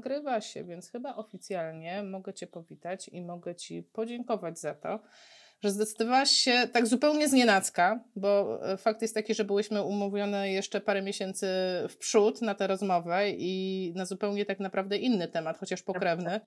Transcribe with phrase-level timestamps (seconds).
[0.00, 5.00] nagrywa się, więc chyba oficjalnie mogę Cię powitać i mogę Ci podziękować za to,
[5.62, 10.52] że zdecydowałaś się tak zupełnie z nienacka, bo e, fakt jest taki, że byłyśmy umówione
[10.52, 11.46] jeszcze parę miesięcy
[11.88, 16.40] w przód na tę rozmowę i na zupełnie tak naprawdę inny temat, chociaż pokrewny.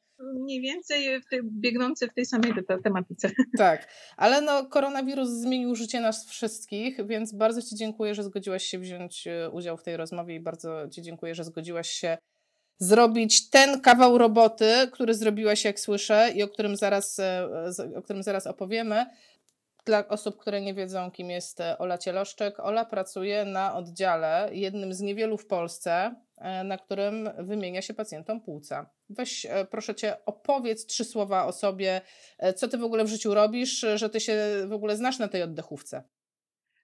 [0.44, 3.32] Mniej więcej w tej, biegnący w tej samej tematyce.
[3.58, 8.80] Tak, ale no koronawirus zmienił życie nas wszystkich, więc bardzo Ci dziękuję, że zgodziłaś się
[8.80, 12.18] wziąć e, udział w tej rozmowie i bardzo Ci dziękuję, że zgodziłaś się
[12.84, 17.50] zrobić ten kawał roboty, który zrobiłaś, jak słyszę, i o którym zaraz, e,
[17.96, 19.06] o którym zaraz opowiemy.
[19.86, 24.94] Dla osób, które nie wiedzą, kim jest e, Ola Cieloszczek, Ola pracuje na oddziale, jednym
[24.94, 28.90] z niewielu w Polsce, e, na którym wymienia się pacjentom płuca.
[29.10, 32.02] Weź, proszę cię, opowiedz trzy słowa o sobie,
[32.56, 34.38] co ty w ogóle w życiu robisz, że ty się
[34.68, 36.04] w ogóle znasz na tej oddechówce.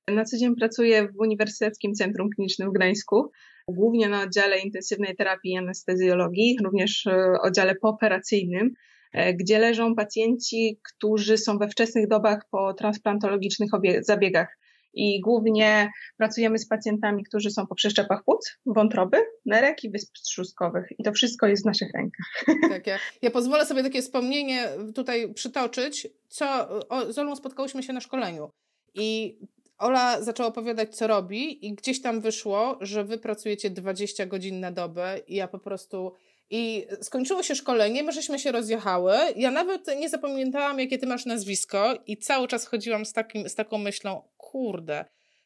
[0.07, 3.31] Na co dzień pracuję w Uniwersyteckim Centrum Klinicznym w Gdańsku,
[3.71, 8.73] głównie na oddziale intensywnej terapii i anestezjologii, również e, oddziale pooperacyjnym,
[9.13, 13.69] e, gdzie leżą pacjenci, którzy są we wczesnych dobach po transplantologicznych
[14.01, 14.59] zabiegach.
[14.93, 20.87] I głównie pracujemy z pacjentami, którzy są po przeszczepach płuc, wątroby, nerek i wysp trzustkowych.
[20.99, 22.45] I to wszystko jest w naszych rękach.
[22.69, 27.93] Tak, ja, ja pozwolę sobie takie wspomnienie tutaj przytoczyć, co o, z Olą spotkałyśmy się
[27.93, 28.51] na szkoleniu.
[28.95, 29.37] I
[29.79, 34.71] Ola zaczęła opowiadać, co robi, i gdzieś tam wyszło, że wy pracujecie 20 godzin na
[34.71, 36.13] dobę, i ja po prostu.
[36.49, 39.13] I skończyło się szkolenie, my żeśmy się rozjechały.
[39.35, 43.55] Ja nawet nie zapamiętałam, jakie ty masz nazwisko, i cały czas chodziłam z, takim, z
[43.55, 45.05] taką myślą: kurde,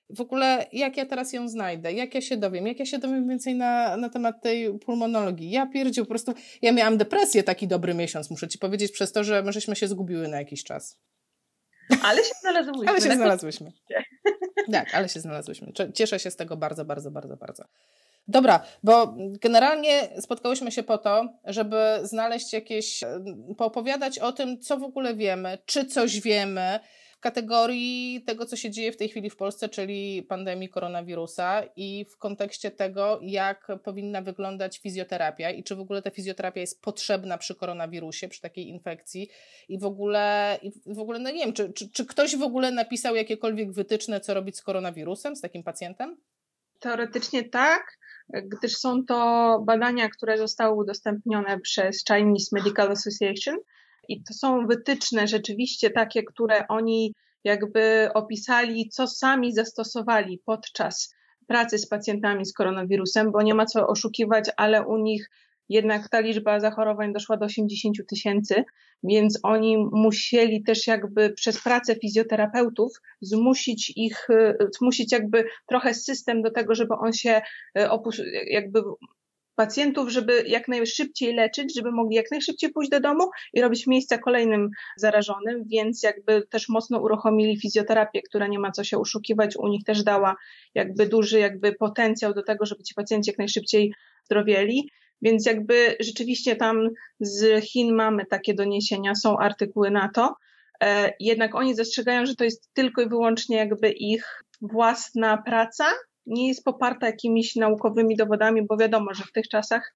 [0.09, 3.30] w ogóle jak ja teraz ją znajdę, jak ja się dowiem, jak ja się dowiem
[3.30, 5.52] więcej na, na temat tej pulmonologii.
[5.52, 9.23] Ja pierdził, po prostu, ja miałam depresję taki dobry miesiąc, muszę ci powiedzieć, przez to,
[9.23, 11.00] że my żeśmy się zgubiły na jakiś czas.
[12.03, 12.90] Ale się znalazłyśmy.
[12.90, 13.72] Ale się znalazłyśmy.
[14.72, 15.72] Tak, ale się znalazłyśmy.
[15.94, 17.64] Cieszę się z tego bardzo, bardzo, bardzo, bardzo.
[18.28, 23.02] Dobra, bo generalnie spotkałyśmy się po to, żeby znaleźć jakieś,
[23.58, 26.80] poopowiadać o tym, co w ogóle wiemy, czy coś wiemy,
[27.23, 32.17] kategorii tego, co się dzieje w tej chwili w Polsce, czyli pandemii koronawirusa i w
[32.17, 37.56] kontekście tego, jak powinna wyglądać fizjoterapia i czy w ogóle ta fizjoterapia jest potrzebna przy
[37.56, 39.29] koronawirusie, przy takiej infekcji
[39.69, 42.72] i w ogóle, i w ogóle no nie wiem, czy, czy, czy ktoś w ogóle
[42.72, 46.17] napisał jakiekolwiek wytyczne, co robić z koronawirusem, z takim pacjentem?
[46.79, 47.97] Teoretycznie tak,
[48.29, 53.55] gdyż są to badania, które zostały udostępnione przez Chinese Medical Association,
[54.08, 61.16] i to są wytyczne rzeczywiście takie, które oni jakby opisali, co sami zastosowali podczas
[61.47, 65.30] pracy z pacjentami z koronawirusem, bo nie ma co oszukiwać, ale u nich
[65.69, 68.64] jednak ta liczba zachorowań doszła do 80 tysięcy,
[69.03, 72.91] więc oni musieli też jakby przez pracę fizjoterapeutów
[73.22, 74.28] zmusić ich,
[74.80, 77.41] zmusić jakby trochę system do tego, żeby on się
[77.78, 78.81] e, opus- jakby
[79.56, 84.18] pacjentów, żeby jak najszybciej leczyć, żeby mogli jak najszybciej pójść do domu i robić miejsca
[84.18, 89.68] kolejnym zarażonym, więc jakby też mocno uruchomili fizjoterapię, która nie ma co się oszukiwać, u
[89.68, 90.36] nich też dała
[90.75, 93.94] jakby duży jakby potencjał do tego, żeby ci pacjenci jak najszybciej
[94.25, 94.90] zdrowieli.
[95.22, 96.90] Więc jakby rzeczywiście tam
[97.20, 100.35] z Chin mamy takie doniesienia, są artykuły na to.
[100.84, 105.85] E, jednak oni zastrzegają, że to jest tylko i wyłącznie jakby ich własna praca,
[106.25, 109.95] nie jest poparta jakimiś naukowymi dowodami, bo wiadomo, że w tych czasach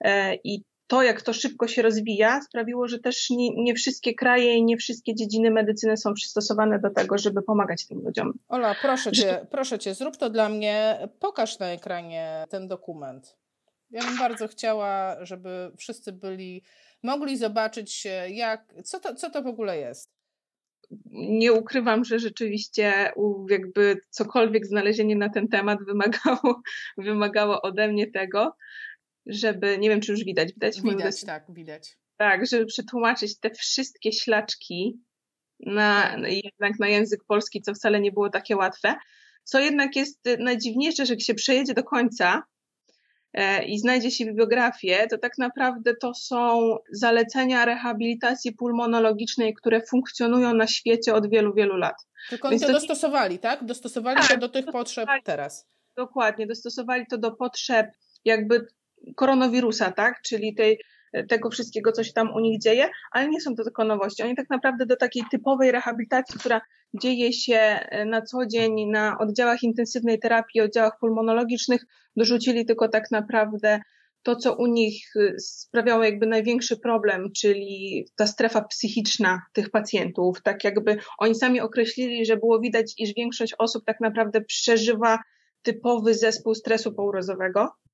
[0.00, 4.54] e, i to, jak to szybko się rozwija, sprawiło, że też nie, nie, wszystkie kraje
[4.54, 8.32] i nie wszystkie dziedziny medycyny są przystosowane do tego, żeby pomagać tym ludziom.
[8.48, 13.36] Ola, proszę cię, proszę cię, zrób to dla mnie, pokaż na ekranie ten dokument.
[13.90, 16.62] Ja bym bardzo chciała, żeby wszyscy byli,
[17.02, 20.17] mogli zobaczyć, jak, co, to, co to w ogóle jest
[21.10, 23.12] nie ukrywam, że rzeczywiście
[23.50, 26.62] jakby cokolwiek znalezienie na ten temat wymagało,
[26.98, 28.56] wymagało ode mnie tego,
[29.26, 30.82] żeby, nie wiem czy już widać, widać?
[30.82, 31.98] Widać, tak, widać.
[32.16, 35.00] Tak, żeby przetłumaczyć te wszystkie ślaczki
[35.60, 36.32] na, tak.
[36.44, 38.94] jednak na język polski, co wcale nie było takie łatwe.
[39.44, 42.42] Co jednak jest najdziwniejsze, że jak się przejedzie do końca,
[43.66, 50.66] i znajdzie się bibliografię, to tak naprawdę to są zalecenia rehabilitacji pulmonologicznej, które funkcjonują na
[50.66, 51.96] świecie od wielu, wielu lat.
[52.28, 53.64] Tylko oni to, to dostosowali, tak?
[53.64, 55.66] Dostosowali tak, to do tych potrzeb teraz.
[55.96, 57.86] Dokładnie, dostosowali to do potrzeb
[58.24, 58.66] jakby
[59.16, 60.22] koronawirusa, tak?
[60.22, 60.80] Czyli tej
[61.28, 64.22] tego wszystkiego, co się tam u nich dzieje, ale nie są to tylko nowości.
[64.22, 66.60] Oni tak naprawdę do takiej typowej rehabilitacji, która
[66.94, 71.84] dzieje się e, na co dzień na oddziałach intensywnej terapii, oddziałach pulmonologicznych,
[72.16, 73.80] dorzucili tylko tak naprawdę
[74.22, 80.42] to, co u nich e, sprawiało jakby największy problem, czyli ta strefa psychiczna tych pacjentów.
[80.42, 85.18] Tak jakby oni sami określili, że było widać, iż większość osób tak naprawdę przeżywa
[85.62, 87.87] typowy zespół stresu pourazowego E,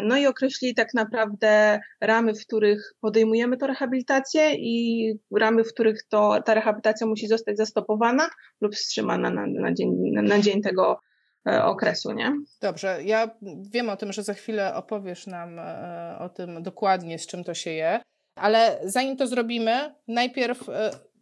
[0.00, 6.02] no i określili tak naprawdę ramy, w których podejmujemy tę rehabilitację i ramy, w których
[6.08, 8.30] to, ta rehabilitacja musi zostać zastopowana
[8.60, 11.00] lub wstrzymana na, na, dzień, na dzień tego
[11.48, 12.32] e, okresu, nie?
[12.60, 13.30] Dobrze, ja
[13.70, 17.54] wiem o tym, że za chwilę opowiesz nam e, o tym dokładnie, z czym to
[17.54, 18.00] się je,
[18.36, 20.68] ale zanim to zrobimy, najpierw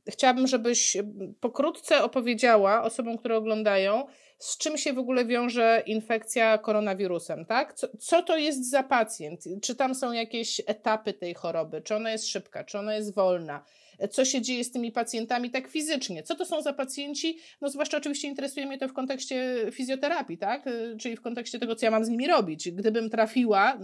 [0.08, 0.96] chciałabym, żebyś
[1.40, 4.06] pokrótce opowiedziała osobom, które oglądają,
[4.38, 7.74] z czym się w ogóle wiąże infekcja koronawirusem, tak?
[7.74, 9.44] Co, co, to jest za pacjent?
[9.62, 11.82] Czy tam są jakieś etapy tej choroby?
[11.82, 12.64] Czy ona jest szybka?
[12.64, 13.64] Czy ona jest wolna?
[14.10, 16.22] Co się dzieje z tymi pacjentami tak fizycznie?
[16.22, 17.38] Co to są za pacjenci?
[17.60, 20.64] No zwłaszcza oczywiście interesuje mnie to w kontekście fizjoterapii, tak?
[20.98, 22.70] Czyli w kontekście tego, co ja mam z nimi robić.
[22.70, 23.78] Gdybym trafiła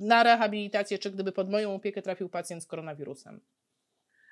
[0.00, 3.40] na rehabilitację, czy gdyby pod moją opiekę trafił pacjent z koronawirusem.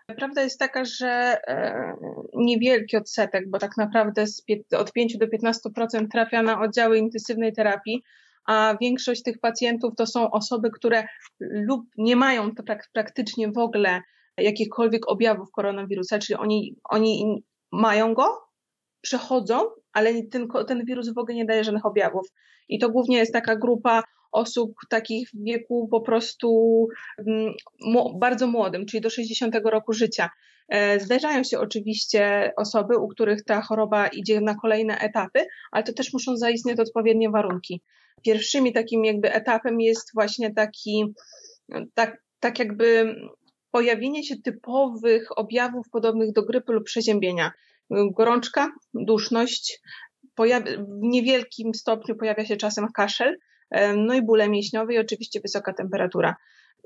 [0.06, 1.96] Prawda jest taka, że e,
[2.34, 4.24] niewielki odsetek, bo tak naprawdę
[4.78, 8.02] od 5 do 15% trafia na oddziały intensywnej terapii,
[8.46, 11.04] a większość tych pacjentów to są osoby, które
[11.40, 12.50] lub nie mają
[12.92, 14.02] praktycznie w ogóle
[14.38, 17.42] jakichkolwiek objawów koronawirusa, czyli oni, oni
[17.72, 18.40] mają go,
[19.00, 19.60] przechodzą,
[19.94, 22.26] ale ten, ten wirus w ogóle nie daje żadnych objawów.
[22.69, 24.02] I to głównie jest taka grupa
[24.32, 26.88] osób takich w wieku po prostu
[27.19, 27.52] mm,
[28.19, 30.31] bardzo młodym, czyli do 60 roku życia.
[30.69, 35.93] E, zdarzają się oczywiście osoby, u których ta choroba idzie na kolejne etapy, ale to
[35.93, 37.82] też muszą zaistnieć odpowiednie warunki.
[38.25, 41.14] Pierwszymi takim jakby etapem jest właśnie taki,
[41.94, 43.17] tak, tak jakby
[43.70, 47.52] pojawienie się typowych objawów podobnych do grypy lub przeziębienia.
[47.90, 49.81] Gorączka, duszność,
[50.38, 53.36] w niewielkim stopniu pojawia się czasem kaszel,
[53.96, 56.36] no i bóle mięśniowe i oczywiście wysoka temperatura.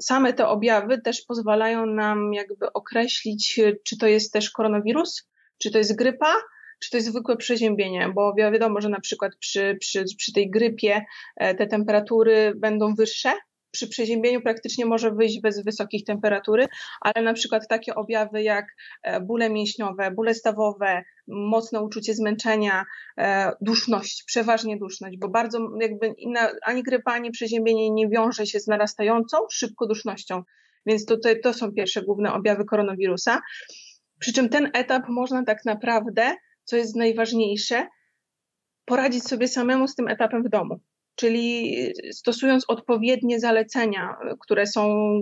[0.00, 5.28] Same te objawy też pozwalają nam jakby określić, czy to jest też koronawirus,
[5.58, 6.34] czy to jest grypa,
[6.80, 11.04] czy to jest zwykłe przeziębienie, bo wiadomo, że na przykład przy, przy, przy tej grypie
[11.36, 13.32] e, te temperatury będą wyższe,
[13.70, 16.66] przy przeziębieniu praktycznie może wyjść bez wysokich temperatury,
[17.00, 18.66] ale na przykład takie objawy jak
[19.02, 22.84] e, bóle mięśniowe, bóle stawowe, mocne uczucie zmęczenia,
[23.18, 26.14] e, duszność, przeważnie duszność, bo bardzo jakby
[26.62, 30.42] ani grypa, ani przeziębienie nie wiąże się z narastającą szybko dusznością.
[30.86, 33.40] Więc tutaj to są pierwsze główne objawy koronawirusa.
[34.20, 36.34] Przy czym ten etap można tak naprawdę,
[36.64, 37.86] co jest najważniejsze,
[38.84, 40.80] poradzić sobie samemu z tym etapem w domu
[41.18, 41.76] czyli
[42.12, 45.12] stosując odpowiednie zalecenia, które są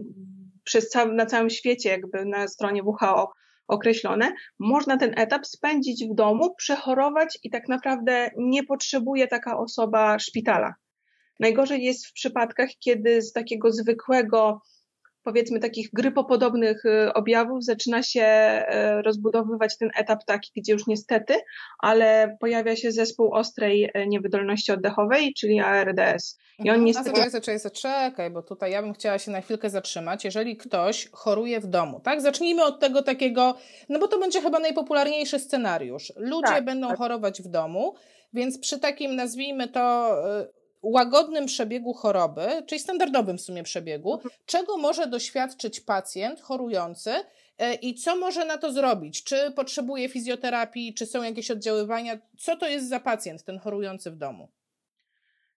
[0.64, 3.32] przez na całym świecie, jakby na stronie WHO
[3.68, 10.18] określone, można ten etap spędzić w domu, przechorować i tak naprawdę nie potrzebuje taka osoba
[10.18, 10.74] szpitala.
[11.40, 14.60] Najgorzej jest w przypadkach, kiedy z takiego zwykłego
[15.26, 18.22] powiedzmy takich grypopodobnych y, objawów zaczyna się
[18.98, 21.34] y, rozbudowywać ten etap taki, gdzie już niestety,
[21.78, 26.38] ale pojawia się zespół ostrej y, niewydolności oddechowej, czyli ARDS.
[26.58, 27.08] I on niestety...
[27.08, 30.24] Zaczekaj, zaczekaj, zaczekaj, bo tutaj ja bym chciała się na chwilkę zatrzymać.
[30.24, 32.20] Jeżeli ktoś choruje w domu, tak?
[32.20, 33.54] Zacznijmy od tego takiego,
[33.88, 36.12] no bo to będzie chyba najpopularniejszy scenariusz.
[36.16, 36.98] Ludzie tak, będą tak.
[36.98, 37.94] chorować w domu,
[38.32, 40.16] więc przy takim, nazwijmy to,
[40.82, 44.30] łagodnym przebiegu choroby, czyli standardowym w sumie przebiegu, mhm.
[44.46, 47.10] czego może doświadczyć pacjent chorujący
[47.58, 49.24] e, i co może na to zrobić?
[49.24, 52.18] Czy potrzebuje fizjoterapii, czy są jakieś oddziaływania?
[52.38, 54.48] Co to jest za pacjent, ten chorujący w domu?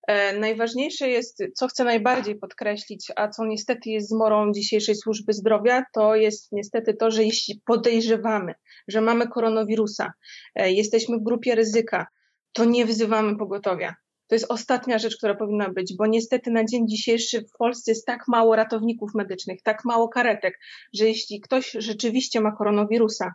[0.07, 5.83] E, najważniejsze jest, co chcę najbardziej podkreślić, a co niestety jest zmorą dzisiejszej służby zdrowia,
[5.93, 8.53] to jest niestety to, że jeśli podejrzewamy,
[8.87, 10.13] że mamy koronawirusa,
[10.55, 12.07] e, jesteśmy w grupie ryzyka,
[12.53, 13.95] to nie wzywamy pogotowia.
[14.29, 18.05] To jest ostatnia rzecz, która powinna być, bo niestety na dzień dzisiejszy w Polsce jest
[18.05, 20.59] tak mało ratowników medycznych, tak mało karetek,
[20.93, 23.33] że jeśli ktoś rzeczywiście ma koronawirusa,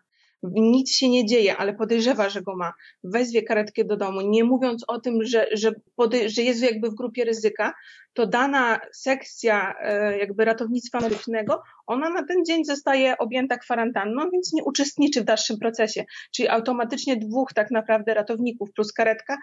[0.53, 2.73] nic się nie dzieje, ale podejrzewa, że go ma,
[3.05, 5.73] wezwie karetkę do domu, nie mówiąc o tym, że, że,
[6.27, 7.75] że jest jakby w grupie ryzyka,
[8.13, 14.53] to dana sekcja e, jakby ratownictwa medycznego, ona na ten dzień zostaje objęta kwarantanną, więc
[14.53, 16.05] nie uczestniczy w dalszym procesie.
[16.33, 19.37] Czyli automatycznie dwóch tak naprawdę ratowników plus karetka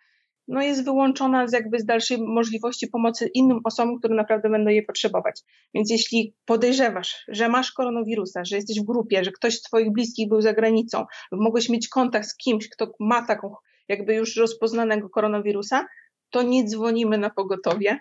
[0.48, 4.86] no jest wyłączona z jakby z dalszej możliwości pomocy innym osobom, które naprawdę będą jej
[4.86, 5.42] potrzebować.
[5.74, 10.30] Więc jeśli podejrzewasz, że masz koronawirusa, że jesteś w grupie, że ktoś z twoich bliskich
[10.30, 13.54] był za granicą, mogłeś mieć kontakt z kimś, kto ma taką
[13.88, 15.88] jakby już rozpoznanego koronawirusa,
[16.30, 18.00] to nie dzwonimy na pogotowie,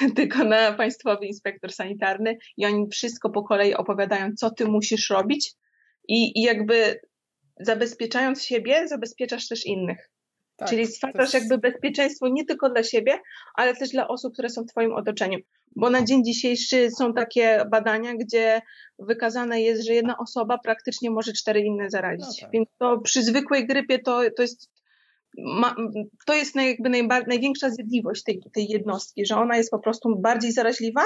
[0.16, 5.52] tylko na Państwowy Inspektor Sanitarny i oni wszystko po kolei opowiadają, co ty musisz robić
[6.08, 7.00] i, i jakby
[7.60, 10.10] zabezpieczając siebie, zabezpieczasz też innych.
[10.56, 11.34] Tak, Czyli stwarzasz jest...
[11.34, 13.20] jakby bezpieczeństwo nie tylko dla siebie,
[13.54, 15.38] ale też dla osób, które są w Twoim otoczeniu.
[15.76, 18.62] Bo na dzień dzisiejszy są takie badania, gdzie
[18.98, 22.26] wykazane jest, że jedna osoba praktycznie może cztery inne zarazić.
[22.26, 22.50] No tak.
[22.50, 24.70] Więc to przy zwykłej grypie to, to jest
[25.38, 25.74] ma,
[26.26, 26.90] to jest jakby
[27.26, 31.02] największa zjadliwość tej, tej jednostki, że ona jest po prostu bardziej zaraźliwa,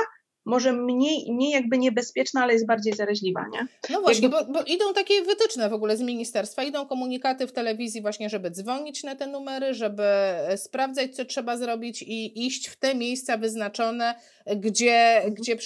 [0.49, 3.67] może mniej, mniej jakby niebezpieczna, ale jest bardziej zaraźliwa, nie?
[3.91, 4.53] No właśnie, jakby...
[4.53, 8.51] bo, bo, idą takie wytyczne w ogóle z ministerstwa, idą komunikaty w telewizji właśnie, żeby
[8.51, 13.37] dzwonić na te numery, żeby e, sprawdzać, co trzeba zrobić i iść w te miejsca
[13.37, 14.15] wyznaczone,
[14.57, 15.57] gdzie, gdzie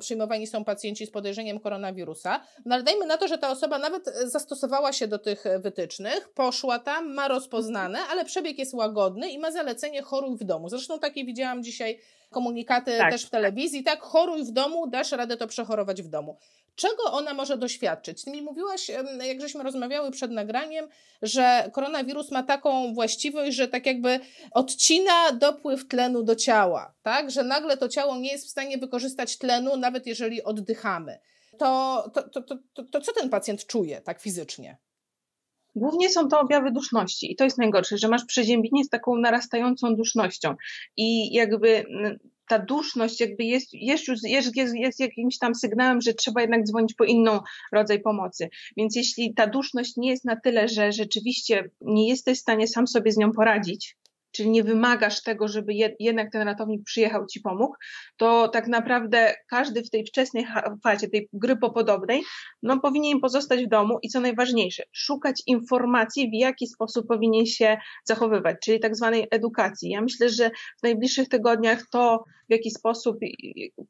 [0.00, 2.40] przyjmowani są pacjenci z podejrzeniem koronawirusa.
[2.64, 6.78] No ale dajmy na to, że ta osoba nawet zastosowała się do tych wytycznych, poszła
[6.78, 10.68] tam, ma rozpoznane, ale przebieg jest łagodny i ma zalecenie choruj w domu.
[10.68, 11.98] Zresztą takie widziałam dzisiaj
[12.30, 13.12] komunikaty tak.
[13.12, 16.38] też w telewizji, tak, choruj w domu, dasz radę to przechorować w domu.
[16.74, 18.24] Czego ona może doświadczyć?
[18.24, 18.90] Ty mi mówiłaś,
[19.24, 20.88] jak żeśmy rozmawiały przed nagraniem,
[21.22, 24.20] że koronawirus ma taką właściwość, że tak jakby
[24.50, 27.30] odcina dopływ tlenu do ciała, tak?
[27.30, 31.18] Że nagle to ciało nie jest w stanie wykorzystać tlenu, nawet jeżeli oddychamy.
[31.58, 32.42] To, to, to,
[32.74, 34.76] to, to co ten pacjent czuje tak fizycznie?
[35.80, 39.96] Głównie są to objawy duszności i to jest najgorsze, że masz przeziębienie z taką narastającą
[39.96, 40.54] dusznością
[40.96, 41.84] i jakby
[42.48, 46.64] ta duszność jakby jest, jest już jest, jest, jest jakimś tam sygnałem, że trzeba jednak
[46.64, 47.40] dzwonić po inną
[47.72, 48.48] rodzaj pomocy.
[48.76, 52.86] Więc jeśli ta duszność nie jest na tyle, że rzeczywiście nie jesteś w stanie sam
[52.86, 53.96] sobie z nią poradzić,
[54.32, 57.74] czyli nie wymagasz tego, żeby jednak ten ratownik przyjechał ci pomógł,
[58.16, 60.46] to tak naprawdę każdy w tej wczesnej
[60.84, 62.22] fazie, tej grypopodobnej,
[62.62, 67.76] no powinien pozostać w domu i co najważniejsze, szukać informacji, w jaki sposób powinien się
[68.04, 69.90] zachowywać, czyli tak zwanej edukacji.
[69.90, 73.16] Ja myślę, że w najbliższych tygodniach to, w jaki sposób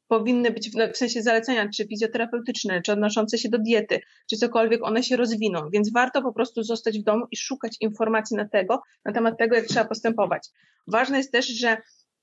[0.08, 4.00] powinny być, w sensie zalecenia, czy fizjoterapeutyczne, czy odnoszące się do diety,
[4.30, 8.36] czy cokolwiek, one się rozwiną, więc warto po prostu zostać w domu i szukać informacji
[8.36, 10.48] na tego, na temat tego, jak trzeba postępować.
[10.86, 11.76] Ważne jest też, że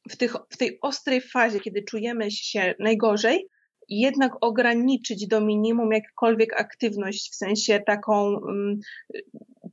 [0.09, 3.49] w, tych, w tej ostrej fazie, kiedy czujemy się najgorzej,
[3.89, 8.79] jednak ograniczyć do minimum jakkolwiek aktywność, w sensie taką um,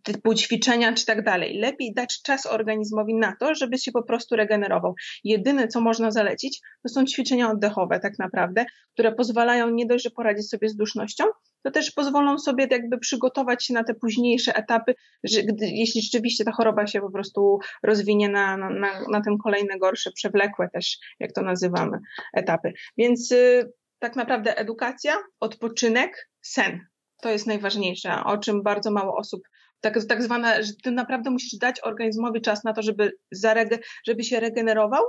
[0.03, 1.59] typu ćwiczenia czy tak dalej.
[1.59, 4.95] Lepiej dać czas organizmowi na to, żeby się po prostu regenerował.
[5.25, 10.11] Jedyne, co można zalecić, to są ćwiczenia oddechowe tak naprawdę, które pozwalają nie dość, że
[10.11, 11.25] poradzić sobie z dusznością,
[11.63, 14.95] to też pozwolą sobie jakby przygotować się na te późniejsze etapy,
[15.25, 19.39] że gdy, jeśli rzeczywiście ta choroba się po prostu rozwinie na, na, na, na ten
[19.39, 21.99] kolejne gorsze, przewlekłe też, jak to nazywamy,
[22.35, 22.73] etapy.
[22.97, 26.87] Więc y, tak naprawdę edukacja, odpoczynek, sen.
[27.23, 29.43] To jest najważniejsze, o czym bardzo mało osób
[29.85, 34.25] tak, tak zwane, że ty naprawdę musisz dać organizmowi czas na to, żeby, zarege, żeby
[34.25, 35.03] się regenerował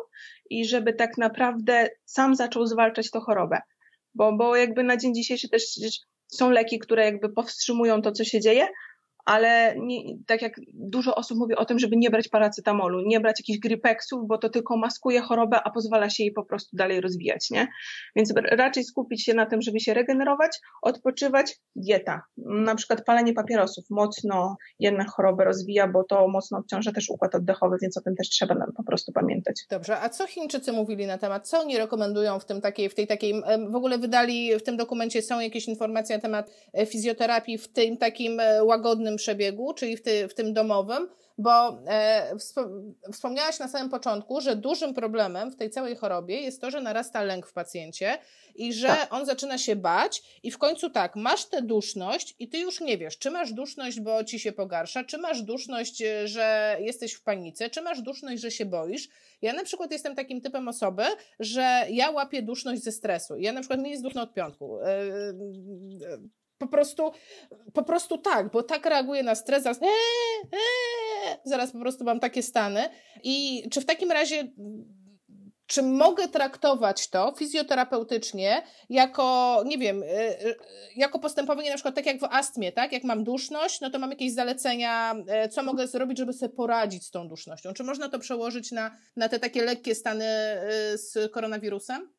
[0.50, 3.58] i żeby tak naprawdę sam zaczął zwalczać tę chorobę.
[4.16, 5.64] Bo, bo jakby na dzień dzisiejszy też
[6.28, 8.68] są leki, które jakby powstrzymują to, co się dzieje,
[9.26, 13.40] ale nie, tak jak dużo osób mówi o tym, żeby nie brać paracetamolu, nie brać
[13.40, 17.50] jakichś gripexów, bo to tylko maskuje chorobę, a pozwala się jej po prostu dalej rozwijać,
[17.52, 17.68] nie?
[18.16, 22.22] Więc raczej skupić się na tym, żeby się regenerować, odpoczywać, dieta.
[22.38, 27.78] Na przykład palenie papierosów mocno jednak chorobę rozwija, bo to mocno obciąża też układ oddechowy,
[27.82, 29.56] więc o tym też trzeba nam po prostu pamiętać.
[29.70, 33.08] Dobrze, a co Chińczycy mówili na temat, co oni rekomendują w tym takiej, w tej
[33.08, 33.34] takiej,
[33.70, 37.98] w ogóle wydali w tym dokumencie są jakieś informacje na temat e, fizjoterapii w tym
[37.98, 38.64] takim e,
[39.16, 41.08] łagodnym przebiegu, czyli w, ty, w tym domowym,
[41.38, 42.36] bo e,
[43.12, 47.24] wspomniałaś na samym początku, że dużym problemem w tej całej chorobie jest to, że narasta
[47.24, 48.18] lęk w pacjencie
[48.56, 49.14] i że tak.
[49.14, 52.98] on zaczyna się bać i w końcu tak, masz tę duszność i ty już nie
[52.98, 57.24] wiesz, czy masz duszność, bo ci się pogarsza, czy masz duszność, e, że jesteś w
[57.24, 59.10] panice, czy masz duszność, że się boisz.
[59.42, 61.04] Ja na przykład jestem takim typem osoby,
[61.40, 63.38] że ja łapię duszność ze stresu.
[63.38, 64.78] Ja na przykład mi jest duszno od piątku.
[66.58, 67.12] Po prostu,
[67.74, 69.88] po prostu tak, bo tak reaguje na stres, zaraz, ee,
[70.54, 72.90] ee, zaraz po prostu mam takie stany.
[73.24, 74.48] I czy w takim razie,
[75.68, 80.08] czy mogę traktować to fizjoterapeutycznie jako, nie wiem, e,
[80.46, 80.56] e,
[80.96, 82.92] jako postępowanie na przykład tak jak w astmie, tak?
[82.92, 87.06] Jak mam duszność, no to mam jakieś zalecenia, e, co mogę zrobić, żeby sobie poradzić
[87.06, 87.74] z tą dusznością.
[87.74, 90.26] Czy można to przełożyć na, na te takie lekkie stany
[90.96, 92.14] z koronawirusem?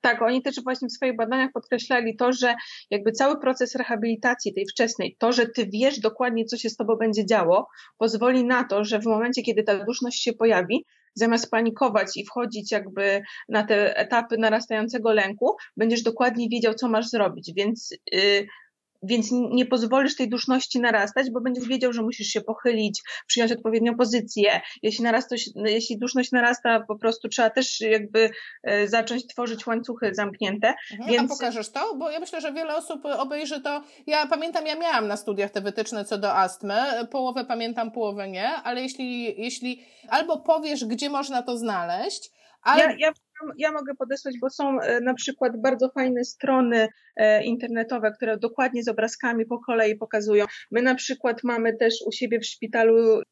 [0.00, 2.54] Tak, oni też właśnie w swoich badaniach podkreślali to, że
[2.90, 6.96] jakby cały proces rehabilitacji tej wczesnej, to, że ty wiesz dokładnie, co się z tobą
[6.96, 12.16] będzie działo, pozwoli na to, że w momencie, kiedy ta duszność się pojawi, zamiast panikować
[12.16, 17.52] i wchodzić jakby na te etapy narastającego lęku, będziesz dokładnie wiedział, co masz zrobić.
[17.56, 18.46] Więc yy,
[19.02, 23.96] więc nie pozwolisz tej duszności narastać, bo będziesz wiedział, że musisz się pochylić, przyjąć odpowiednią
[23.96, 24.60] pozycję.
[24.82, 28.30] Jeśli, narasta, jeśli duszność narasta, po prostu trzeba też jakby
[28.62, 30.74] e, zacząć tworzyć łańcuchy zamknięte.
[30.92, 31.32] Mhm, więc...
[31.32, 31.94] A pokażesz to?
[31.94, 33.82] Bo ja myślę, że wiele osób obejrzy to.
[34.06, 36.80] Ja pamiętam, ja miałam na studiach te wytyczne co do astmy.
[37.10, 42.30] Połowę pamiętam, połowę nie, ale jeśli, jeśli albo powiesz, gdzie można to znaleźć,
[42.62, 42.82] ale...
[42.82, 43.12] Ja, ja
[43.56, 48.82] ja mogę podesłać, bo są e, na przykład bardzo fajne strony e, internetowe, które dokładnie
[48.82, 50.44] z obrazkami po kolei pokazują.
[50.70, 53.22] My na przykład mamy też u siebie w szpitalu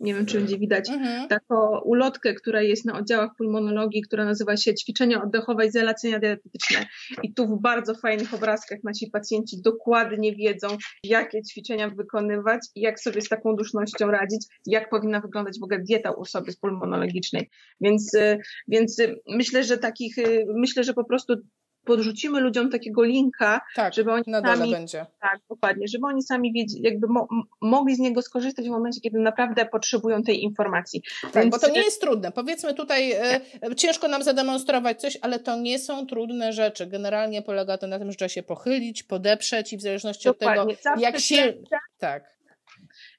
[0.00, 1.28] nie wiem czy będzie widać, mhm.
[1.28, 6.86] taką ulotkę, która jest na oddziałach pulmonologii, która nazywa się ćwiczenia oddechowe i zalacenia diatetyczne.
[7.22, 10.68] I tu w bardzo fajnych obrazkach nasi pacjenci dokładnie wiedzą,
[11.04, 15.80] jakie ćwiczenia wykonywać i jak sobie z taką dusznością radzić, jak powinna wyglądać w ogóle
[15.80, 17.50] dieta u osoby pulmonologicznej.
[17.80, 18.38] Więc, y,
[18.68, 21.34] więc y, myślę, że takich, y, myślę, że po prostu
[21.84, 25.06] podrzucimy ludziom takiego linka, tak, żeby oni na sami, będzie.
[25.20, 27.28] Tak, dokładnie, żeby oni sami wiedzieli, jakby mo,
[27.60, 31.02] mogli z niego skorzystać w momencie, kiedy naprawdę potrzebują tej informacji.
[31.22, 31.50] Tak, Więc...
[31.50, 32.32] bo to nie jest trudne.
[32.32, 33.40] Powiedzmy tutaj, e,
[33.76, 36.86] ciężko nam zademonstrować coś, ale to nie są trudne rzeczy.
[36.86, 40.62] Generalnie polega to na tym, że trzeba się pochylić, podeprzeć i w zależności dokładnie.
[40.62, 41.54] od tego, jak się...
[41.98, 42.39] Tak.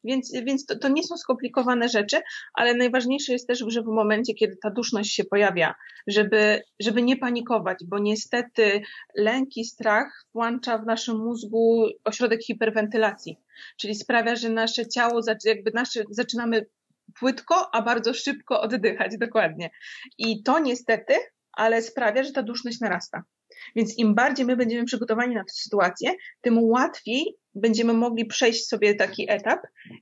[0.03, 2.22] Więc, więc to, to, nie są skomplikowane rzeczy,
[2.53, 5.75] ale najważniejsze jest też, że w momencie, kiedy ta duszność się pojawia,
[6.08, 8.81] żeby, żeby nie panikować, bo niestety
[9.15, 13.38] lęk i strach włącza w naszym mózgu ośrodek hiperwentylacji,
[13.77, 16.65] czyli sprawia, że nasze ciało, jakby nasze, zaczynamy
[17.20, 19.70] płytko, a bardzo szybko oddychać, dokładnie.
[20.17, 21.13] I to niestety,
[21.53, 23.24] ale sprawia, że ta duszność narasta.
[23.75, 28.96] Więc im bardziej my będziemy przygotowani na tę sytuację, tym łatwiej będziemy mogli przejść sobie
[28.96, 29.60] taki etap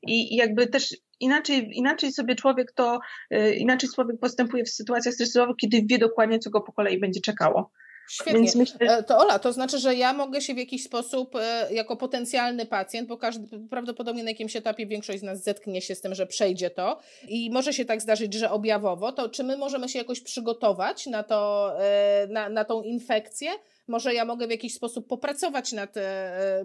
[0.07, 2.99] i jakby też inaczej, inaczej sobie człowiek to,
[3.33, 7.21] y, inaczej człowiek postępuje w sytuacjach stresowych, kiedy wie dokładnie, co go po kolei będzie
[7.21, 7.71] czekało.
[8.09, 8.51] Świetnie.
[8.55, 8.79] Myślę...
[8.79, 12.65] E, to Ola, to znaczy, że ja mogę się w jakiś sposób, e, jako potencjalny
[12.65, 16.27] pacjent, bo każdy, prawdopodobnie na jakimś etapie większość z nas zetknie się z tym, że
[16.27, 20.21] przejdzie to i może się tak zdarzyć, że objawowo, to czy my możemy się jakoś
[20.21, 23.51] przygotować na, to, e, na, na tą infekcję?
[23.87, 25.95] Może ja mogę w jakiś sposób popracować nad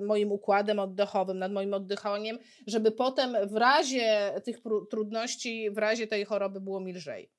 [0.00, 4.56] moim układem oddechowym, nad moim oddychaniem, żeby potem w razie tych
[4.90, 7.33] trudności, w razie tej choroby było mi lżej.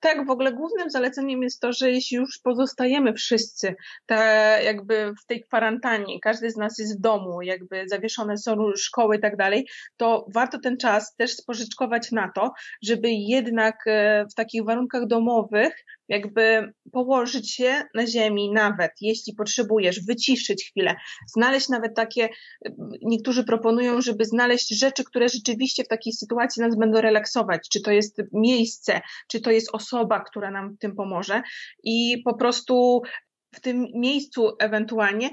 [0.00, 3.74] Tak, w ogóle głównym zaleceniem jest to, że jeśli już pozostajemy wszyscy
[4.06, 4.16] te,
[4.64, 9.20] jakby w tej kwarantannie, każdy z nas jest w domu, jakby zawieszone są szkoły i
[9.20, 9.66] tak dalej,
[9.96, 12.52] to warto ten czas też spożyczkować na to,
[12.82, 15.74] żeby jednak e, w takich warunkach domowych
[16.08, 20.94] jakby położyć się na ziemi nawet, jeśli potrzebujesz, wyciszyć chwilę,
[21.36, 22.28] znaleźć nawet takie,
[23.02, 27.90] niektórzy proponują, żeby znaleźć rzeczy, które rzeczywiście w takiej sytuacji nas będą relaksować, czy to
[27.90, 31.42] jest miejsce, czy to jest osoba, która nam w tym pomoże.
[31.84, 33.02] I po prostu
[33.54, 35.30] w tym miejscu ewentualnie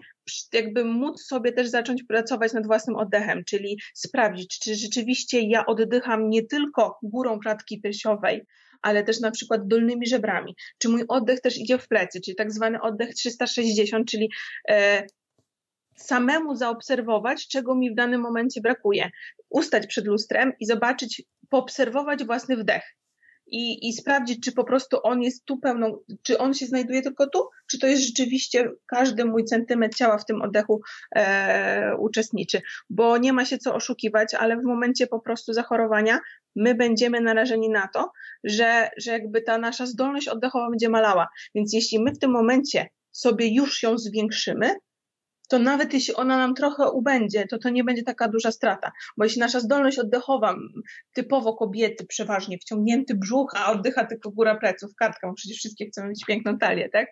[0.54, 6.30] jakby móc sobie też zacząć pracować nad własnym oddechem, czyli sprawdzić, czy rzeczywiście ja oddycham
[6.30, 8.42] nie tylko górą klatki piersiowej,
[8.82, 10.56] ale też na przykład dolnymi żebrami.
[10.78, 14.30] Czy mój oddech też idzie w plecy, czyli tak zwany oddech 360, czyli
[14.70, 15.04] e,
[15.98, 19.10] samemu zaobserwować, czego mi w danym momencie brakuje.
[19.50, 22.84] Ustać przed lustrem i zobaczyć, poobserwować własny wdech
[23.52, 27.30] i, i sprawdzić, czy po prostu on jest tu pełną, czy on się znajduje tylko
[27.30, 30.82] tu, czy to jest rzeczywiście każdy mój centymetr ciała w tym oddechu
[31.16, 36.20] e, uczestniczy, bo nie ma się co oszukiwać, ale w momencie po prostu zachorowania
[36.56, 38.12] my będziemy narażeni na to,
[38.44, 41.28] że, że jakby ta nasza zdolność oddechowa będzie malała.
[41.56, 44.76] Więc jeśli my w tym momencie sobie już ją zwiększymy,
[45.52, 48.92] to nawet jeśli ona nam trochę ubędzie, to to nie będzie taka duża strata.
[49.18, 50.56] Bo jeśli nasza zdolność oddechowa,
[51.14, 56.08] typowo kobiety przeważnie, wciągnięty brzuch, a oddycha tylko góra pleców, kartka, bo przecież wszystkie chcą
[56.08, 57.08] mieć piękną talię, tak?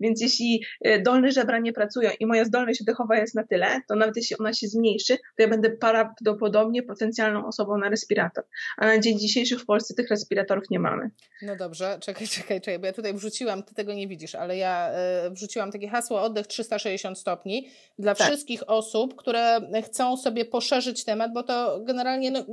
[0.00, 3.96] Więc jeśli y, dolne żebra nie pracują i moja zdolność oddechowa jest na tyle, to
[3.96, 8.44] nawet jeśli ona się zmniejszy, to ja będę prawdopodobnie potencjalną osobą na respirator.
[8.76, 11.10] A na dzień dzisiejszy w Polsce tych respiratorów nie mamy.
[11.42, 14.90] No dobrze, czekaj, czekaj, czekaj, bo ja tutaj wrzuciłam, ty tego nie widzisz, ale ja
[15.26, 17.68] y, wrzuciłam takie hasło oddech 360 stopni
[17.98, 18.26] dla tak.
[18.26, 22.44] wszystkich osób, które chcą sobie poszerzyć temat, bo to generalnie no,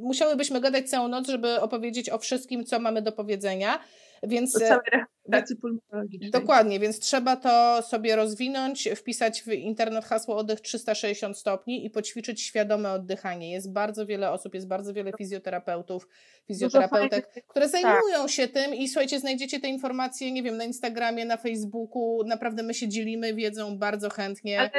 [0.00, 3.78] musiałybyśmy gadać całą noc, żeby opowiedzieć o wszystkim, co mamy do powiedzenia.
[4.22, 6.30] Więc, do całej rehabilitacji pulmonologicznej.
[6.30, 12.42] Dokładnie, więc trzeba to sobie rozwinąć, wpisać w internet hasło oddech 360 stopni i poćwiczyć
[12.42, 13.52] świadome oddychanie.
[13.52, 16.08] Jest bardzo wiele osób, jest bardzo wiele fizjoterapeutów,
[16.46, 18.30] fizjoterapeutek, które zajmują tak.
[18.30, 22.74] się tym i słuchajcie, znajdziecie te informacje, nie wiem, na Instagramie, na Facebooku, naprawdę my
[22.74, 24.60] się dzielimy wiedzą bardzo chętnie.
[24.60, 24.70] Ale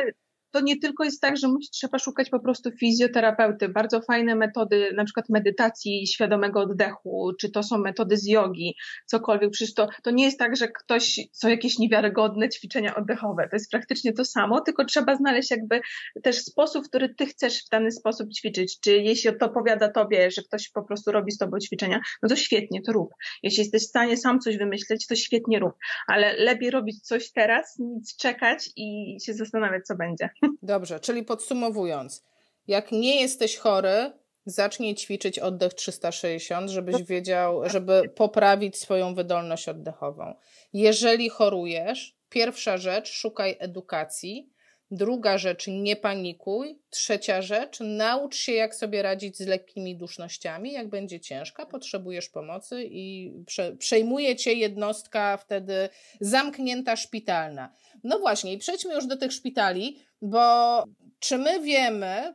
[0.55, 3.69] to nie tylko jest tak, że musi, trzeba szukać po prostu fizjoterapeuty.
[3.69, 9.51] Bardzo fajne metody, na przykład medytacji świadomego oddechu, czy to są metody z jogi, cokolwiek.
[9.51, 13.47] Przecież to, to nie jest tak, że ktoś, są jakieś niewiarygodne ćwiczenia oddechowe.
[13.49, 15.81] To jest praktycznie to samo, tylko trzeba znaleźć jakby
[16.23, 18.79] też sposób, który ty chcesz w dany sposób ćwiczyć.
[18.79, 22.35] Czy jeśli to powiada tobie, że ktoś po prostu robi z tobą ćwiczenia, no to
[22.35, 23.09] świetnie, to rób.
[23.43, 25.73] Jeśli jesteś w stanie sam coś wymyśleć, to świetnie rób.
[26.07, 30.29] Ale lepiej robić coś teraz, nic czekać i się zastanawiać, co będzie.
[30.63, 32.23] Dobrze, czyli podsumowując,
[32.67, 34.11] jak nie jesteś chory,
[34.45, 40.35] zacznij ćwiczyć oddech 360, żebyś wiedział, żeby poprawić swoją wydolność oddechową.
[40.73, 44.49] Jeżeli chorujesz, pierwsza rzecz, szukaj edukacji.
[44.95, 46.79] Druga rzecz, nie panikuj.
[46.89, 50.71] Trzecia rzecz, naucz się, jak sobie radzić z lekkimi dusznościami.
[50.71, 57.73] Jak będzie ciężka, potrzebujesz pomocy i prze, przejmuje cię jednostka wtedy zamknięta szpitalna.
[58.03, 60.83] No właśnie, i przejdźmy już do tych szpitali, bo
[61.19, 62.33] czy my wiemy,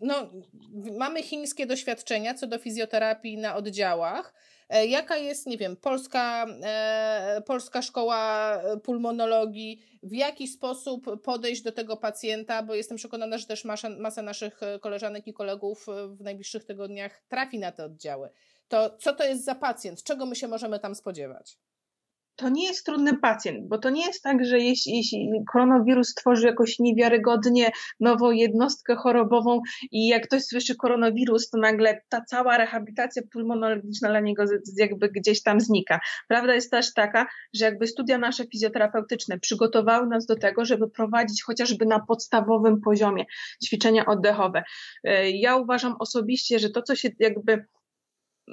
[0.00, 0.30] no,
[0.98, 4.34] mamy chińskie doświadczenia co do fizjoterapii na oddziałach.
[4.68, 11.72] E, jaka jest, nie wiem, polska, e, polska szkoła pulmonologii, w jaki sposób podejść do
[11.72, 16.64] tego pacjenta, bo jestem przekonana, że też masa, masa naszych koleżanek i kolegów w najbliższych
[16.64, 18.30] tygodniach trafi na te oddziały.
[18.68, 20.02] To co to jest za pacjent?
[20.02, 21.58] Czego my się możemy tam spodziewać?
[22.36, 26.46] To nie jest trudny pacjent, bo to nie jest tak, że jeśli, jeśli koronawirus stworzy
[26.46, 33.22] jakoś niewiarygodnie nową jednostkę chorobową i jak ktoś słyszy koronawirus, to nagle ta cała rehabilitacja
[33.32, 34.44] pulmonologiczna dla niego
[34.76, 36.00] jakby gdzieś tam znika.
[36.28, 41.42] Prawda jest też taka, że jakby studia nasze fizjoterapeutyczne przygotowały nas do tego, żeby prowadzić
[41.42, 43.24] chociażby na podstawowym poziomie
[43.64, 44.62] ćwiczenia oddechowe.
[45.04, 47.64] E, ja uważam osobiście, że to, co się jakby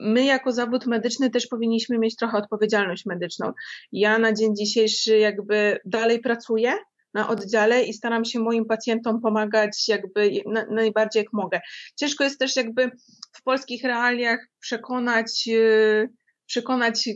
[0.01, 3.53] my jako zawód medyczny też powinniśmy mieć trochę odpowiedzialność medyczną.
[3.91, 6.73] Ja na dzień dzisiejszy jakby dalej pracuję
[7.13, 11.59] na oddziale i staram się moim pacjentom pomagać jakby na, najbardziej jak mogę.
[11.95, 12.91] Ciężko jest też jakby
[13.33, 16.09] w polskich realiach przekonać, yy,
[16.45, 17.09] przekonać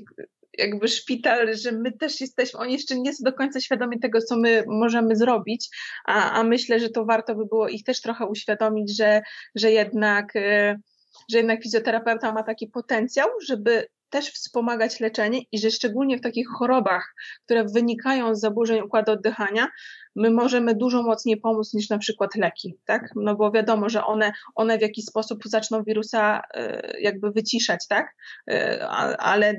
[0.58, 4.38] jakby szpital, że my też jesteśmy, oni jeszcze nie są do końca świadomi tego, co
[4.38, 5.70] my możemy zrobić,
[6.06, 9.22] a, a myślę, że to warto by było ich też trochę uświadomić, że,
[9.56, 10.76] że jednak yy,
[11.32, 16.48] że jednak fizjoterapeuta ma taki potencjał, żeby też wspomagać leczenie i że szczególnie w takich
[16.48, 19.68] chorobach, które wynikają z zaburzeń układu oddychania,
[20.16, 23.10] my możemy dużo mocniej pomóc niż na przykład leki, tak?
[23.16, 28.16] No bo wiadomo, że one, one w jakiś sposób zaczną wirusa e, jakby wyciszać, tak?
[28.50, 28.88] E,
[29.20, 29.56] ale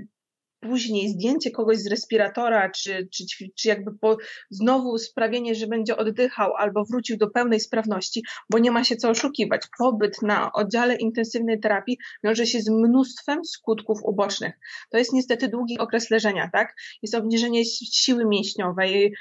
[0.68, 3.24] później zdjęcie kogoś z respiratora, czy, czy,
[3.54, 4.16] czy jakby po,
[4.50, 9.10] znowu sprawienie, że będzie oddychał albo wrócił do pełnej sprawności, bo nie ma się co
[9.10, 9.62] oszukiwać.
[9.78, 14.54] Pobyt na oddziale intensywnej terapii wiąże się z mnóstwem skutków ubocznych.
[14.90, 16.74] To jest niestety długi okres leżenia, tak?
[17.02, 19.14] Jest obniżenie siły mięśniowej,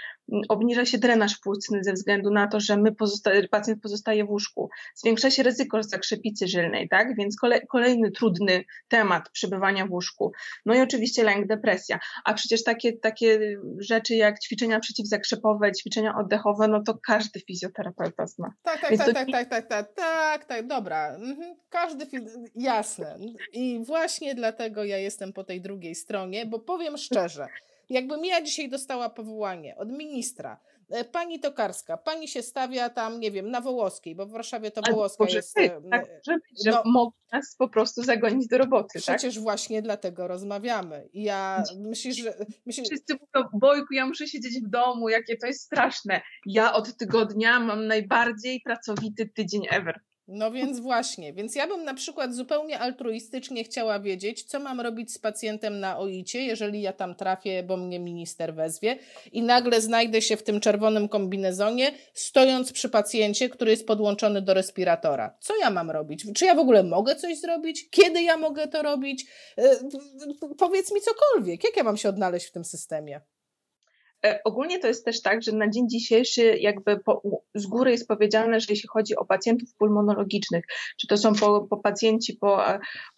[0.50, 4.70] obniża się drenaż płucny ze względu na to, że my pozosta pacjent pozostaje w łóżku.
[4.96, 7.16] Zwiększa się ryzyko zakrzepicy żylnej, tak?
[7.18, 10.32] Więc kole kolejny trudny temat przebywania w łóżku.
[10.66, 12.00] No i oczywiście lęk, depresja.
[12.26, 18.54] A przecież takie, takie rzeczy jak ćwiczenia przeciwzakrzepowe, ćwiczenia oddechowe, no to każdy fizjoterapeuta zna.
[18.64, 19.14] Tak, tak, tak, to...
[19.14, 21.16] tak, tak, tak, tak, tak, tak, dobra.
[21.16, 21.56] Mhm.
[21.70, 22.06] Każdy,
[22.56, 23.18] jasne.
[23.54, 27.48] I właśnie dlatego ja jestem po tej drugiej stronie, bo powiem szczerze,
[27.90, 30.60] jakbym ja dzisiaj dostała powołanie od ministra,
[31.12, 35.26] pani Tokarska, pani się stawia tam, nie wiem, na Wołoskiej, bo w Warszawie to Wołoska
[35.30, 35.56] jest.
[35.56, 38.94] Być, tak, że, że no, mogą nas po prostu zagonić do roboty.
[38.94, 39.02] Tak?
[39.02, 39.44] Przecież tak?
[39.44, 41.10] właśnie dlatego rozmawiamy.
[41.14, 42.46] I ja myślisz, że.
[42.66, 42.88] Myślisz...
[42.88, 46.22] Wszyscy mówią, Bojku, ja muszę siedzieć w domu, jakie to jest straszne.
[46.46, 50.00] Ja od tygodnia mam najbardziej pracowity tydzień ever.
[50.28, 55.14] No więc właśnie, więc ja bym na przykład zupełnie altruistycznie chciała wiedzieć, co mam robić
[55.14, 58.98] z pacjentem na OIC, jeżeli ja tam trafię, bo mnie minister wezwie
[59.32, 64.54] i nagle znajdę się w tym czerwonym kombinezonie, stojąc przy pacjencie, który jest podłączony do
[64.54, 65.38] respiratora.
[65.40, 66.26] Co ja mam robić?
[66.36, 67.90] Czy ja w ogóle mogę coś zrobić?
[67.90, 69.26] Kiedy ja mogę to robić?
[69.58, 69.76] E,
[70.58, 71.64] powiedz mi cokolwiek.
[71.64, 73.22] Jak ja mam się odnaleźć w tym systemie?
[74.26, 77.22] E, ogólnie to jest też tak, że na dzień dzisiejszy jakby po,
[77.56, 80.66] z góry jest powiedziane, że jeśli chodzi o pacjentów pulmonologicznych,
[81.00, 82.64] czy to są po, po pacjenci po,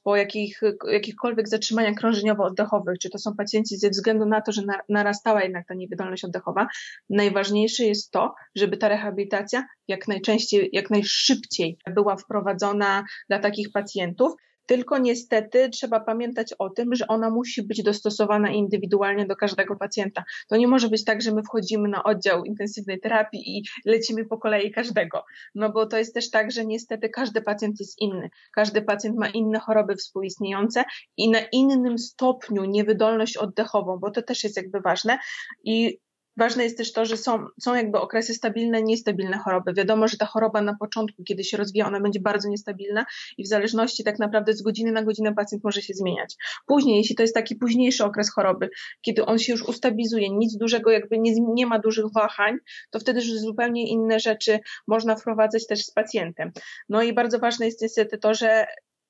[0.03, 5.43] po jakich, jakichkolwiek zatrzymaniach krążeniowo-oddechowych, czy to są pacjenci ze względu na to, że narastała
[5.43, 6.67] jednak ta niewydolność oddechowa,
[7.09, 14.33] najważniejsze jest to, żeby ta rehabilitacja jak najczęściej, jak najszybciej była wprowadzona dla takich pacjentów,
[14.65, 20.23] tylko niestety trzeba pamiętać o tym, że ona musi być dostosowana indywidualnie do każdego pacjenta.
[20.47, 24.37] To nie może być tak, że my wchodzimy na oddział intensywnej terapii i lecimy po
[24.37, 25.23] kolei każdego.
[25.55, 28.29] No bo to jest też tak, że niestety każdy pacjent jest inny.
[28.51, 30.83] Każdy pacjent ma inne choroby współistniejące
[31.17, 35.17] i na innym stopniu niewydolność oddechową, bo to też jest jakby ważne.
[35.63, 35.99] I
[36.37, 39.73] Ważne jest też to, że są, są jakby okresy stabilne, niestabilne choroby.
[39.73, 43.05] Wiadomo, że ta choroba na początku, kiedy się rozwija, ona będzie bardzo niestabilna
[43.37, 46.35] i w zależności tak naprawdę z godziny na godzinę pacjent może się zmieniać.
[46.65, 48.69] Później, jeśli to jest taki późniejszy okres choroby,
[49.01, 52.57] kiedy on się już ustabilizuje, nic dużego jakby nie, nie ma dużych wahań,
[52.91, 56.51] to wtedy już zupełnie inne rzeczy można wprowadzać też z pacjentem.
[56.89, 58.65] No i bardzo ważne jest niestety to, że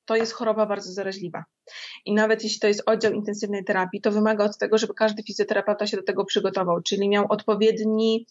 [0.06, 1.44] to jest choroba bardzo zaraźliwa.
[2.06, 5.88] I nawet jeśli to jest oddział intensywnej terapii, to wymaga od tego, żeby każdy fizjoterapeuta
[5.88, 8.26] się do tego przygotował, czyli miał odpowiedni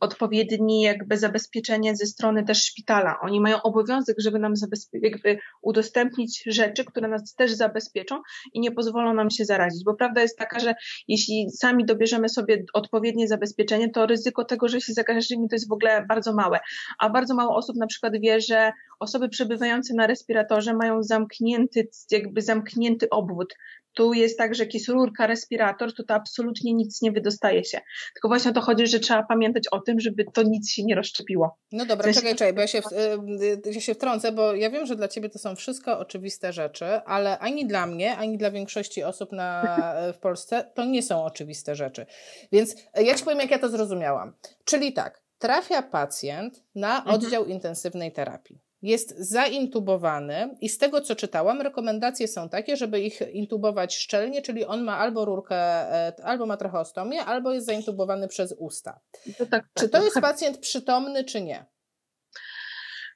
[0.00, 3.16] odpowiedni jakby zabezpieczenie ze strony też szpitala.
[3.22, 4.52] Oni mają obowiązek, żeby nam
[4.92, 8.20] jakby udostępnić rzeczy, które nas też zabezpieczą
[8.52, 9.84] i nie pozwolą nam się zarazić.
[9.84, 10.74] Bo prawda jest taka, że
[11.08, 15.72] jeśli sami dobierzemy sobie odpowiednie zabezpieczenie, to ryzyko tego, że się zakażemy, to jest w
[15.72, 16.60] ogóle bardzo małe.
[16.98, 22.42] A bardzo mało osób na przykład wie, że osoby przebywające na respiratorze mają zamknięty, jakby
[22.42, 23.54] zamknięty obwód
[23.94, 27.80] tu jest tak, że jak jest rurka, respirator, to to absolutnie nic nie wydostaje się.
[28.14, 30.94] Tylko właśnie o to chodzi, że trzeba pamiętać o tym, żeby to nic się nie
[30.94, 31.58] rozszczepiło.
[31.72, 34.86] No dobra, czekaj, czekaj, bo ja się, w, y, ja się wtrącę, bo ja wiem,
[34.86, 39.02] że dla Ciebie to są wszystko oczywiste rzeczy, ale ani dla mnie, ani dla większości
[39.02, 39.76] osób na,
[40.16, 42.06] w Polsce to nie są oczywiste rzeczy.
[42.52, 44.32] Więc ja Ci powiem, jak ja to zrozumiałam.
[44.64, 47.16] Czyli tak, trafia pacjent na mhm.
[47.16, 47.50] oddział mhm.
[47.50, 53.96] intensywnej terapii jest zaintubowany i z tego co czytałam, rekomendacje są takie, żeby ich intubować
[53.96, 59.00] szczelnie, czyli on ma albo rurkę, e, albo ma tracheostomię, albo jest zaintubowany przez usta.
[59.38, 61.66] To tak, czy to jest pacjent przytomny, czy nie?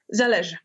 [0.09, 0.57] Zależy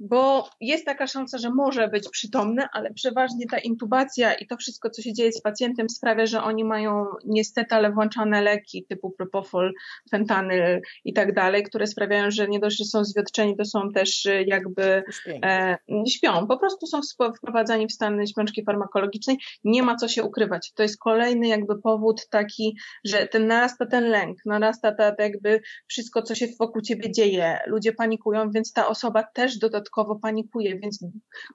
[0.00, 4.90] bo jest taka szansa, że może być przytomny, ale przeważnie ta intubacja i to wszystko,
[4.90, 9.72] co się dzieje z pacjentem sprawia, że oni mają niestety, ale włączane leki typu propofol,
[10.10, 14.26] fentanyl i tak dalej, które sprawiają, że nie dość, że są zwiotczeni, to są też
[14.26, 15.76] y, jakby e,
[16.08, 16.46] śpią.
[16.46, 17.00] Po prostu są
[17.38, 19.38] wprowadzani w stan śpiączki farmakologicznej.
[19.64, 20.72] Nie ma co się ukrywać.
[20.72, 25.60] To jest kolejny jakby powód taki, że ten narasta ten lęk, narasta ta, ta jakby
[25.86, 27.58] wszystko, co się wokół ciebie dzieje.
[27.66, 31.04] Ludzie panikują, więc ta osoba też dodatkowo dodatkowo panikuje, więc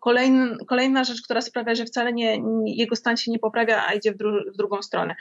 [0.01, 4.11] kolejny, kolejna rzecz, która sprawia, że wcale nie, jego stan się nie poprawia, a idzie
[4.11, 5.15] w, dru w drugą stronę.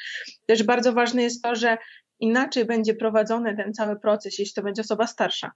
[0.47, 1.79] Też bardzo ważne jest to, że
[2.21, 5.53] inaczej będzie prowadzony ten cały proces, jeśli to będzie osoba starsza,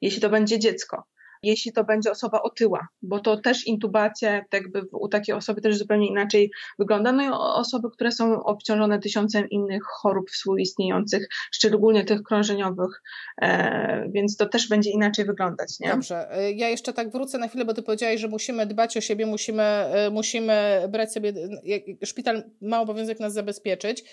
[0.00, 1.02] jeśli to będzie dziecko
[1.42, 6.08] jeśli to będzie osoba otyła, bo to też intubacja jakby u takiej osoby też zupełnie
[6.08, 7.12] inaczej wygląda.
[7.12, 13.02] No i osoby, które są obciążone tysiącem innych chorób współistniejących, szczególnie tych krążeniowych,
[13.42, 15.80] e, więc to też będzie inaczej wyglądać.
[15.80, 15.88] Nie?
[15.88, 19.00] Dobrze, e, ja jeszcze tak wrócę na chwilę, bo ty powiedziałeś, że musimy dbać o
[19.00, 21.32] siebie, musimy, e, musimy brać sobie,
[22.04, 24.04] szpital ma obowiązek nas zabezpieczyć.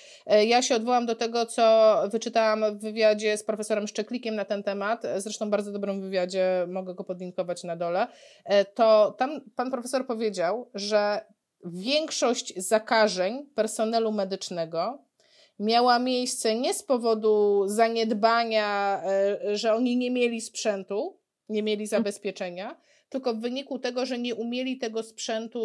[0.47, 5.03] Ja się odwołam do tego, co wyczytałam w wywiadzie z profesorem Szczeklikiem na ten temat,
[5.17, 8.07] zresztą bardzo dobrym wywiadzie, mogę go podać podlinkować na dole,
[8.45, 11.25] e, to tam pan profesor powiedział, że
[11.65, 15.03] większość zakażeń personelu medycznego
[15.59, 21.17] miała miejsce nie z powodu zaniedbania, e, że oni nie mieli sprzętu,
[21.49, 22.03] nie mieli mhm.
[22.03, 25.59] zabezpieczenia, tylko w wyniku tego, że nie umieli tego sprzętu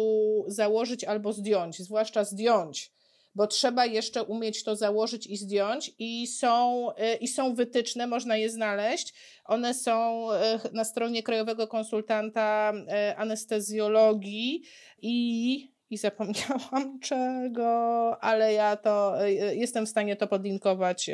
[0.47, 2.94] założyć albo zdjąć, zwłaszcza zdjąć
[3.35, 8.37] bo trzeba jeszcze umieć to założyć i zdjąć i są, y, i są wytyczne, można
[8.37, 9.13] je znaleźć.
[9.45, 10.35] One są y,
[10.73, 12.73] na stronie Krajowego Konsultanta
[13.11, 14.63] y, Anestezjologii
[15.01, 19.15] i i zapomniałam czego, ale ja to
[19.53, 21.09] jestem w stanie to podlinkować.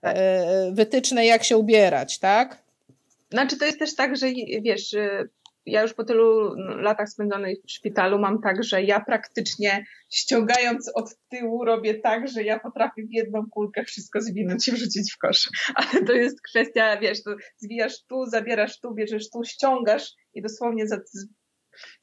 [0.00, 0.16] Tak.
[0.72, 2.62] Wytyczne, jak się ubierać, tak?
[3.30, 4.26] Znaczy, to jest też tak, że
[4.62, 4.94] wiesz,
[5.66, 11.10] ja już po tylu latach spędzonych w szpitalu mam tak, że ja praktycznie ściągając od
[11.30, 15.48] tyłu robię tak, że ja potrafię w jedną kulkę wszystko zwinąć i wrzucić w kosz.
[15.76, 20.86] Ale to jest kwestia, wiesz, to zwijasz tu, zabierasz tu, bierzesz tu, ściągasz i dosłownie
[20.88, 20.98] za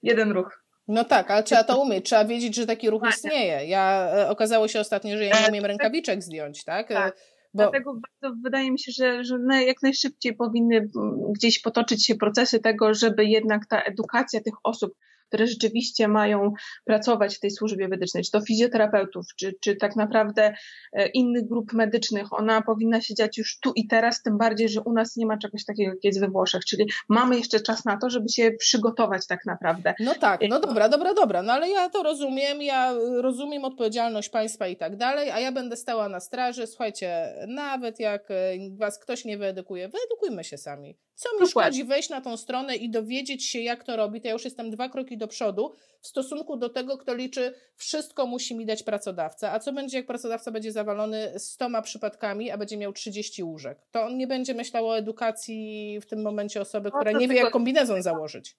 [0.01, 0.61] jeden ruch.
[0.87, 3.65] No tak, ale trzeba to umieć, trzeba wiedzieć, że taki ruch istnieje.
[3.65, 6.91] Ja e, okazało się ostatnio, że ja nie umiem rękawiczek zdjąć, tak?
[6.91, 7.15] E, tak.
[7.53, 7.63] Bo...
[7.63, 10.89] Dlatego bardzo wydaje mi się, że, że jak najszybciej powinny
[11.35, 14.93] gdzieś potoczyć się procesy tego, żeby jednak ta edukacja tych osób,
[15.31, 16.53] które rzeczywiście mają
[16.85, 20.53] pracować w tej służbie medycznej, czy to fizjoterapeutów, czy, czy tak naprawdę
[20.93, 24.81] e, innych grup medycznych, ona powinna się dziać już tu i teraz, tym bardziej, że
[24.81, 27.97] u nas nie ma czegoś takiego, jak jest we Włoszech, czyli mamy jeszcze czas na
[27.97, 29.93] to, żeby się przygotować tak naprawdę.
[29.99, 34.67] No tak, no dobra, dobra, dobra, no ale ja to rozumiem, ja rozumiem odpowiedzialność państwa
[34.67, 39.25] i tak dalej, a ja będę stała na straży, słuchajcie, nawet jak e, was ktoś
[39.25, 40.97] nie wyedukuje, wyedukujmy się sami.
[41.21, 44.33] Co mi szkodzi wejść na tą stronę i dowiedzieć się, jak to robi, to ja
[44.33, 48.65] już jestem dwa kroki do przodu w stosunku do tego, kto liczy, wszystko musi mi
[48.65, 49.51] dać pracodawca.
[49.51, 53.77] A co będzie, jak pracodawca będzie zawalony stoma przypadkami, a będzie miał 30 łóżek?
[53.91, 57.35] To on nie będzie myślał o edukacji w tym momencie osoby, no, która nie wie,
[57.35, 58.57] jak kombinezon założyć.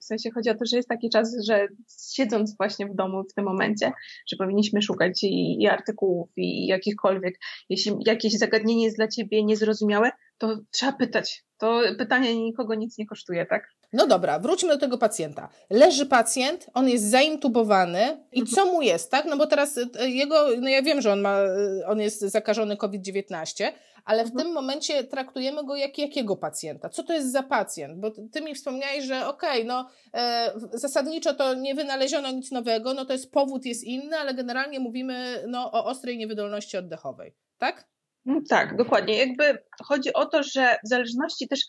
[0.00, 1.68] W sensie chodzi o to, że jest taki czas, że
[2.12, 3.92] siedząc właśnie w domu w tym momencie,
[4.28, 7.38] że powinniśmy szukać i, i artykułów, i jakichkolwiek.
[7.68, 11.44] Jeśli jakieś zagadnienie jest dla ciebie niezrozumiałe, to trzeba pytać.
[11.60, 13.70] To pytanie nikogo nic nie kosztuje, tak?
[13.92, 15.48] No dobra, wróćmy do tego pacjenta.
[15.70, 19.24] Leży pacjent, on jest zaintubowany i co mu jest, tak?
[19.24, 21.38] No bo teraz e, jego, no ja wiem, że on ma,
[21.86, 23.72] on jest zakażony COVID-19,
[24.04, 24.44] ale w mhm.
[24.44, 26.88] tym momencie traktujemy go jak jakiego pacjenta?
[26.88, 28.00] Co to jest za pacjent?
[28.00, 32.94] Bo ty mi wspomniałeś, że okej, okay, no e, zasadniczo to nie wynaleziono nic nowego,
[32.94, 37.90] no to jest powód jest inny, ale generalnie mówimy no, o ostrej niewydolności oddechowej, tak?
[38.26, 39.18] Mm, tak, dokładnie.
[39.18, 41.60] Jakby chodzi o to, że w zależności też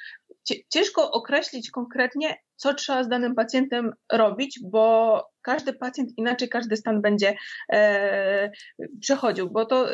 [0.70, 7.02] ciężko określić konkretnie, co trzeba z danym pacjentem robić, bo każdy pacjent inaczej każdy stan
[7.02, 7.36] będzie
[7.74, 8.52] e,
[9.00, 9.88] przechodził, bo to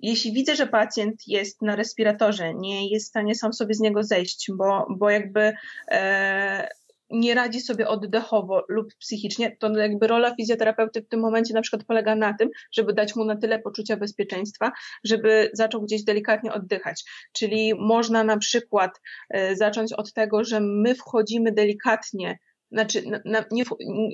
[0.00, 4.02] jeśli widzę, że pacjent jest na respiratorze, nie jest w stanie sam sobie z niego
[4.02, 5.52] zejść, bo, bo jakby
[5.90, 6.68] e,
[7.10, 11.84] nie radzi sobie oddechowo lub psychicznie, to jakby rola fizjoterapeuty w tym momencie na przykład
[11.84, 14.72] polega na tym, żeby dać mu na tyle poczucia bezpieczeństwa,
[15.04, 17.04] żeby zaczął gdzieś delikatnie oddychać.
[17.32, 22.38] Czyli można na przykład e, zacząć od tego, że my wchodzimy delikatnie
[22.72, 23.64] znaczy, na, nie,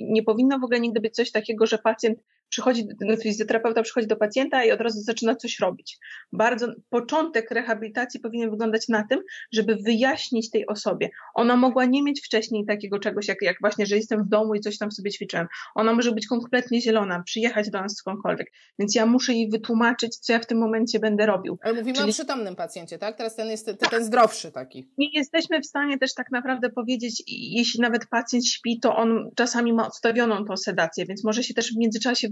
[0.09, 2.19] nie powinno w ogóle nigdy być coś takiego, że pacjent
[2.55, 5.97] przychodzi, no, fizjoterapeuta przychodzi do pacjenta i od razu zaczyna coś robić.
[6.33, 9.19] Bardzo początek rehabilitacji powinien wyglądać na tym,
[9.51, 11.09] żeby wyjaśnić tej osobie.
[11.33, 14.59] Ona mogła nie mieć wcześniej takiego czegoś, jak, jak właśnie, że jestem w domu i
[14.59, 15.47] coś tam sobie ćwiczyłem.
[15.75, 18.51] Ona może być kompletnie zielona, przyjechać do nas skądkolwiek.
[18.79, 21.57] Więc ja muszę jej wytłumaczyć, co ja w tym momencie będę robił.
[21.61, 22.09] Ale mówimy Czyli...
[22.09, 23.17] o przytomnym pacjencie, tak?
[23.17, 24.89] Teraz ten jest ten zdrowszy taki.
[24.97, 29.73] Nie jesteśmy w stanie też tak naprawdę powiedzieć, jeśli nawet pacjent śpi, to on czasami
[29.73, 32.29] ma odstawioną tą sedację, więc może się też w międzyczasie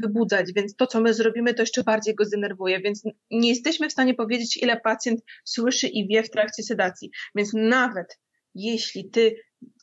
[0.56, 4.14] więc to, co my zrobimy, to jeszcze bardziej go zdenerwuje, więc nie jesteśmy w stanie
[4.14, 7.12] powiedzieć, ile pacjent słyszy i wie w trakcie sedacji.
[7.36, 8.20] Więc nawet
[8.56, 9.36] jeśli ty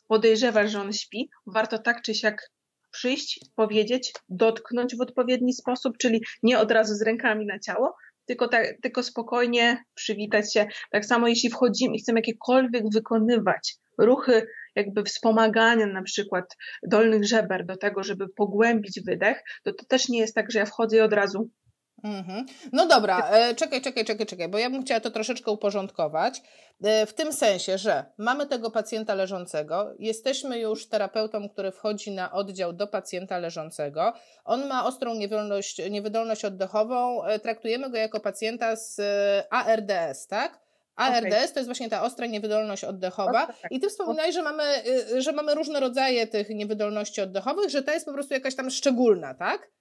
[0.07, 2.51] podejrzewasz, że on śpi, warto tak czy siak
[2.91, 8.47] przyjść, powiedzieć, dotknąć w odpowiedni sposób, czyli nie od razu z rękami na ciało, tylko,
[8.47, 10.67] tak, tylko spokojnie przywitać się.
[10.91, 17.65] Tak samo jeśli wchodzimy i chcemy jakiekolwiek wykonywać ruchy jakby wspomagania na przykład dolnych żeber
[17.65, 21.01] do tego, żeby pogłębić wydech, to to też nie jest tak, że ja wchodzę i
[21.01, 21.49] od razu
[22.03, 22.45] Mhm.
[22.73, 26.41] No dobra, e, czekaj, czekaj, czekaj, czekaj, bo ja bym chciała to troszeczkę uporządkować.
[26.83, 32.31] E, w tym sensie, że mamy tego pacjenta leżącego, jesteśmy już terapeutą, który wchodzi na
[32.31, 34.13] oddział do pacjenta leżącego.
[34.45, 35.15] On ma ostrą
[35.89, 39.01] niewydolność, oddechową, e, traktujemy go jako pacjenta z
[39.49, 40.59] ARDS, tak?
[40.95, 41.31] ARDS okay.
[41.31, 43.47] to jest właśnie ta ostra niewydolność oddechowa.
[43.47, 43.71] Tak.
[43.71, 44.63] I ty wspominałeś, że mamy,
[45.11, 48.69] y, że mamy różne rodzaje tych niewydolności oddechowych, że ta jest po prostu jakaś tam
[48.69, 49.71] szczególna, tak?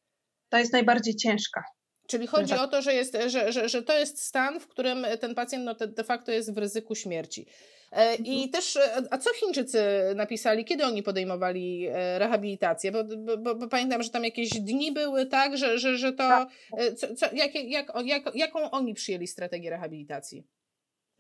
[0.48, 1.62] Ta jest najbardziej ciężka.
[2.06, 2.60] Czyli chodzi tak.
[2.60, 5.74] o to, że, jest, że, że, że to jest stan, w którym ten pacjent no,
[5.74, 7.46] de facto jest w ryzyku śmierci.
[7.92, 8.50] E, I mhm.
[8.50, 9.82] też, e, a co Chińczycy
[10.14, 12.92] napisali, kiedy oni podejmowali e, rehabilitację?
[12.92, 13.04] Bo,
[13.38, 16.16] bo, bo, pamiętam, że tam jakieś dni były, tak, że, że, że to.
[16.16, 16.48] Tak.
[16.96, 20.44] Co, co, jak, jak, jak, jaką oni przyjęli strategię rehabilitacji?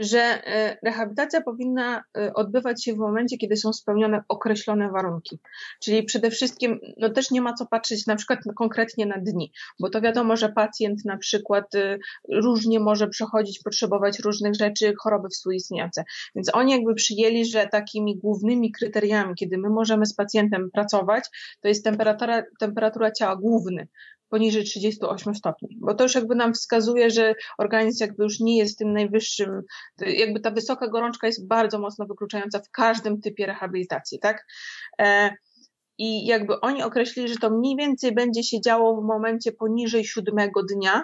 [0.00, 5.38] Że e, rehabilitacja powinna e, odbywać się w momencie, kiedy są spełnione określone warunki.
[5.80, 9.90] Czyli przede wszystkim, no też nie ma co patrzeć na przykład konkretnie na dni, bo
[9.90, 16.04] to wiadomo, że pacjent na przykład e, różnie może przechodzić, potrzebować różnych rzeczy, choroby współistniejące.
[16.34, 21.24] Więc oni jakby przyjęli, że takimi głównymi kryteriami, kiedy my możemy z pacjentem pracować,
[21.60, 23.88] to jest temperatura, temperatura ciała główny,
[24.30, 28.78] poniżej 38 stopni, bo to już jakby nam wskazuje, że organizm jakby już nie jest
[28.78, 29.62] tym najwyższym,
[30.00, 34.46] jakby ta wysoka gorączka jest bardzo mocno wykluczająca w każdym typie rehabilitacji, tak?
[35.00, 35.30] E,
[35.98, 40.62] I jakby oni określili, że to mniej więcej będzie się działo w momencie poniżej siódmego
[40.62, 41.02] dnia,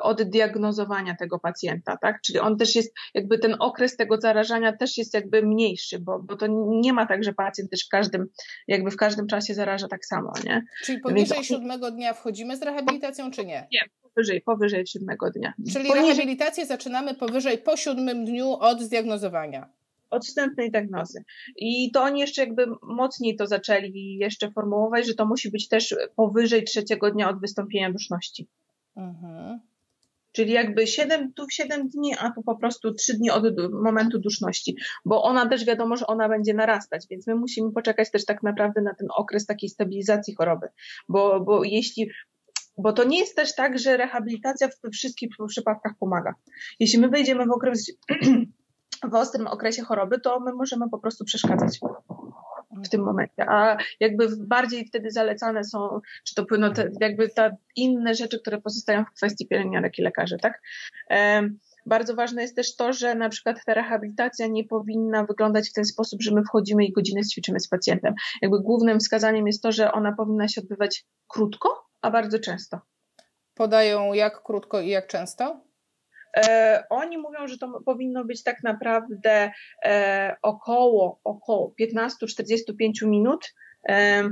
[0.00, 2.20] od diagnozowania tego pacjenta, tak?
[2.20, 6.36] Czyli on też jest, jakby ten okres tego zarażania też jest jakby mniejszy, bo, bo
[6.36, 8.26] to nie ma tak, że pacjent też w każdym,
[8.68, 10.64] jakby w każdym czasie zaraża tak samo, nie?
[10.84, 11.46] Czyli poniżej Więc...
[11.46, 13.68] siódmego dnia wchodzimy z rehabilitacją, czy nie?
[13.72, 15.52] Nie, powyżej, powyżej siódmego dnia.
[15.72, 16.08] Czyli poniżej...
[16.08, 19.76] rehabilitację zaczynamy powyżej, po siódmym dniu od zdiagnozowania
[20.10, 21.24] odstępnej diagnozy.
[21.56, 25.94] I to oni jeszcze jakby mocniej to zaczęli jeszcze formułować, że to musi być też
[26.16, 28.48] powyżej trzeciego dnia od wystąpienia duszności.
[28.96, 29.60] Mhm.
[30.32, 34.76] Czyli jakby 7, tu 7 dni, a tu po prostu 3 dni od momentu duszności,
[35.04, 38.82] bo ona też wiadomo, że ona będzie narastać, więc my musimy poczekać też tak naprawdę
[38.82, 40.68] na ten okres takiej stabilizacji choroby,
[41.08, 42.10] bo, bo jeśli
[42.78, 46.34] bo to nie jest też tak, że rehabilitacja we wszystkich przypadkach pomaga.
[46.80, 47.92] Jeśli my wejdziemy w okres,
[49.12, 51.78] w ostrym okresie choroby, to my możemy po prostu przeszkadzać
[52.84, 57.56] w tym momencie, a jakby bardziej wtedy zalecane są, czy to płyną te, jakby te
[57.76, 60.62] inne rzeczy, które pozostają w kwestii pielęgniarek i lekarzy, tak?
[61.86, 65.84] Bardzo ważne jest też to, że na przykład ta rehabilitacja nie powinna wyglądać w ten
[65.84, 68.14] sposób, że my wchodzimy i godzinę ćwiczymy z pacjentem.
[68.42, 72.80] Jakby głównym wskazaniem jest to, że ona powinna się odbywać krótko, a bardzo często.
[73.54, 75.60] Podają jak krótko i jak często?
[76.36, 79.50] E, oni mówią, że to powinno być tak naprawdę
[79.84, 83.54] e, około, około 15-45 minut.
[83.88, 84.28] E,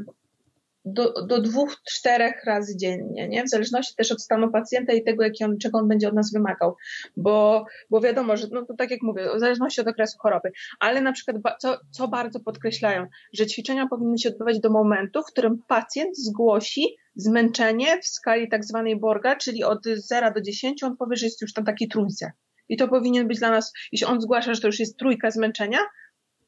[0.84, 3.44] do, do dwóch, czterech razy dziennie, nie?
[3.44, 6.32] W zależności też od stanu pacjenta i tego, jaki on, czego on będzie od nas
[6.32, 6.76] wymagał.
[7.16, 10.52] Bo, bo wiadomo, że no to tak jak mówię, w zależności od okresu choroby.
[10.80, 15.26] Ale na przykład, co, co bardzo podkreślają, że ćwiczenia powinny się odbywać do momentu, w
[15.32, 20.96] którym pacjent zgłosi zmęczenie w skali tak zwanej Borga, czyli od 0 do 10, on
[20.96, 22.32] powie, że jest już tam taki trójce.
[22.68, 25.78] I to powinien być dla nas, jeśli on zgłasza, że to już jest trójka zmęczenia,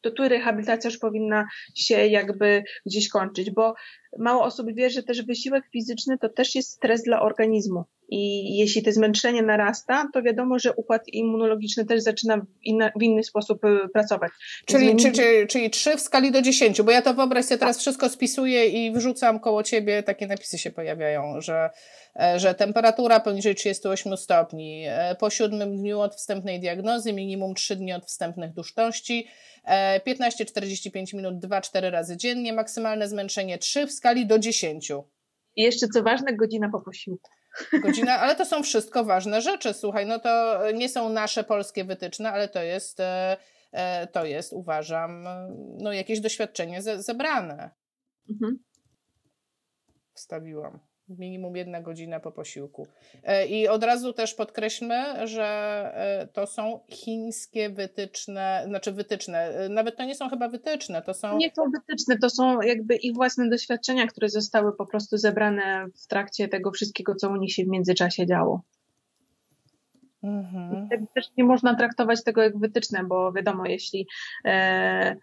[0.01, 3.75] to tu rehabilitacja już powinna się jakby gdzieś kończyć, bo
[4.19, 7.85] mało osób wie, że też wysiłek fizyczny to też jest stres dla organizmu.
[8.09, 13.03] I jeśli to zmęczenie narasta, to wiadomo, że układ immunologiczny też zaczyna w, inna, w
[13.03, 14.33] inny sposób y, pracować.
[14.67, 17.79] Czyli, czyli, czyli, czyli 3 w skali do 10, bo ja to wyobraź sobie teraz
[17.79, 21.71] wszystko spisuję i wrzucam koło ciebie, takie napisy się pojawiają, że,
[22.21, 27.77] e, że temperatura poniżej 38 stopni, e, po siódmym dniu od wstępnej diagnozy, minimum 3
[27.77, 29.27] dni od wstępnych duszności,
[30.07, 34.93] 15-45 minut 2-4 razy dziennie, maksymalne zmęczenie 3 w skali do 10.
[35.57, 37.31] I jeszcze co ważne, godzina po posiłku.
[37.83, 39.75] Godzina, ale to są wszystko ważne rzeczy.
[39.75, 43.37] Słuchaj, no to nie są nasze polskie wytyczne, ale to jest, e,
[43.73, 45.29] e, to jest uważam,
[45.79, 47.71] no jakieś doświadczenie zebrane.
[48.31, 48.59] Mhm.
[50.15, 52.87] Wstawiłam minimum jedna godzina po posiłku.
[53.25, 55.45] E, I od razu też podkreślmy, że
[55.95, 61.15] e, to są chińskie wytyczne, znaczy wytyczne, e, nawet to nie są chyba wytyczne, to
[61.15, 61.37] są...
[61.37, 66.07] Nie są wytyczne, to są jakby ich własne doświadczenia, które zostały po prostu zebrane w
[66.07, 68.63] trakcie tego wszystkiego, co u nich się w międzyczasie działo.
[70.23, 70.89] Mhm.
[71.15, 74.07] Też nie można traktować tego jak wytyczne, bo wiadomo, jeśli
[74.45, 75.17] e,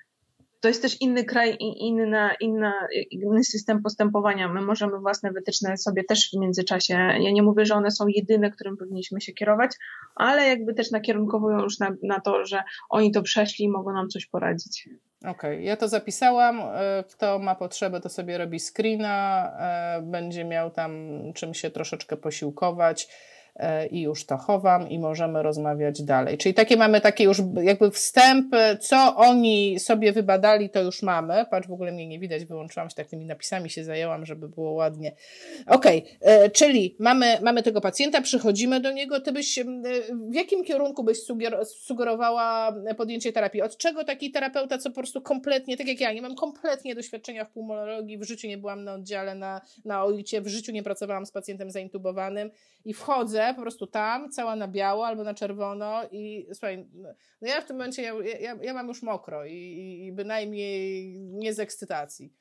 [0.64, 2.74] to jest też inny kraj i inna, inna,
[3.12, 4.48] inny system postępowania.
[4.48, 6.94] My możemy własne wytyczne sobie też w międzyczasie.
[6.94, 9.72] Ja nie mówię, że one są jedyne, którym powinniśmy się kierować,
[10.16, 14.10] ale jakby też nakierunkowują już na, na to, że oni to przeszli i mogą nam
[14.10, 14.90] coś poradzić.
[15.22, 16.60] Okej, okay, ja to zapisałam.
[16.62, 20.94] E, kto ma potrzebę, to sobie robi screena, e, będzie miał tam
[21.34, 23.33] czym się troszeczkę posiłkować E,
[23.92, 26.38] i już to chowam i możemy rozmawiać dalej.
[26.38, 31.46] Czyli takie mamy takie już jakby wstęp, co oni sobie wybadali, to już mamy.
[31.52, 34.72] Patrz, w ogóle mnie nie widać, wyłączyłam się tak tymi napisami, się zajęłam, żeby było
[34.72, 35.12] ładnie.
[35.68, 39.66] Okej, okay, e, czyli mamy, mamy tego pacjenta, przychodzimy do niego, ty byś, e,
[40.30, 41.18] w jakim kierunku byś
[41.66, 43.62] sugerowała podjęcie terapii?
[43.62, 47.46] Od czego taki terapeuta, co po prostu kompletnie, tak jak ja, nie mam kompletnie doświadczenia
[47.46, 51.26] w pulmonologii, w życiu nie byłam na oddziale na, na OIC, w życiu nie pracowałam
[51.26, 52.52] z pacjentem zaintubowanym
[52.86, 56.88] i wchodzę po prostu tam, cała na biało albo na czerwono i słuchaj,
[57.42, 61.54] no ja w tym momencie, ja, ja, ja mam już mokro i, i bynajmniej nie
[61.54, 62.34] z ekscytacji.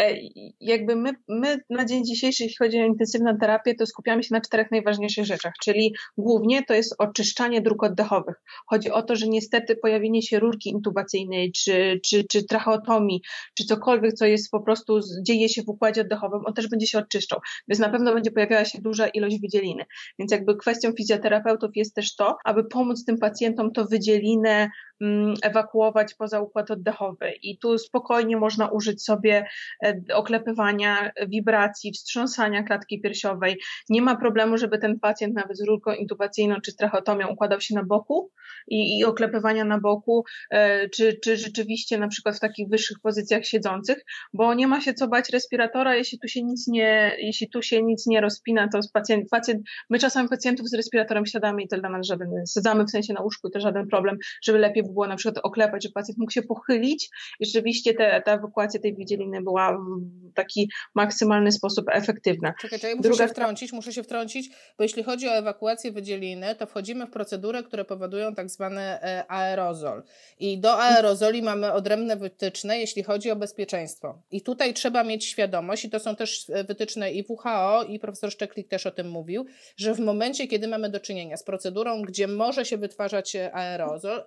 [0.00, 0.16] E,
[0.60, 4.40] jakby my, my na dzień dzisiejszy, jeśli chodzi o intensywną terapię, to skupiamy się na
[4.40, 8.34] czterech najważniejszych rzeczach, czyli głównie to jest oczyszczanie dróg oddechowych.
[8.66, 13.22] Chodzi o to, że niestety pojawienie się rurki intubacyjnej, czy, czy, czy tracheotomii,
[13.58, 16.98] czy cokolwiek, co jest po prostu, dzieje się w układzie oddechowym, on też będzie się
[16.98, 19.84] oczyszczał, więc na pewno będzie pojawiała się duża ilość wydzieliny.
[20.18, 24.68] Więc jakby kwestią fizjoterapeutów jest też to, aby pomóc tym pacjentom to wydzielinę
[25.42, 27.32] ewakuować poza układ oddechowy.
[27.42, 29.46] I tu spokojnie można użyć sobie
[29.84, 33.60] e, oklepywania, wibracji, wstrząsania klatki piersiowej.
[33.88, 37.84] Nie ma problemu, żeby ten pacjent nawet z rurką intubacyjną czy tracheotomią układał się na
[37.84, 38.30] boku
[38.68, 43.44] i, i oklepywania na boku, e, czy, czy rzeczywiście na przykład w takich wyższych pozycjach
[43.44, 47.62] siedzących, bo nie ma się co bać respiratora, jeśli tu się nic nie, jeśli tu
[47.62, 51.78] się nic nie rozpina, to pacjent, pacjent, my czasami pacjentów z respiratorem siadamy i to
[51.78, 55.16] dla nas żaden, siedzamy w sensie na łóżku, to żaden problem, żeby lepiej było na
[55.16, 57.10] przykład oklepać, że pacjent mógł się pochylić
[57.40, 62.54] i rzeczywiście te, ta ewakuacja tej wydzieliny była w taki maksymalny sposób efektywna.
[62.60, 63.24] Czekaj, czekaj, muszę Druga...
[63.24, 67.62] się wtrącić, muszę się wtrącić, bo jeśli chodzi o ewakuację wydzieliny, to wchodzimy w procedury,
[67.62, 70.02] które powodują tak zwany e, aerozol.
[70.38, 74.22] I do aerozoli mamy odrębne wytyczne, jeśli chodzi o bezpieczeństwo.
[74.30, 78.32] I tutaj trzeba mieć świadomość, i to są też e, wytyczne i WHO, i profesor
[78.32, 82.28] Szczeklik też o tym mówił, że w momencie, kiedy mamy do czynienia z procedurą, gdzie
[82.28, 84.24] może się wytwarzać e, aerozol,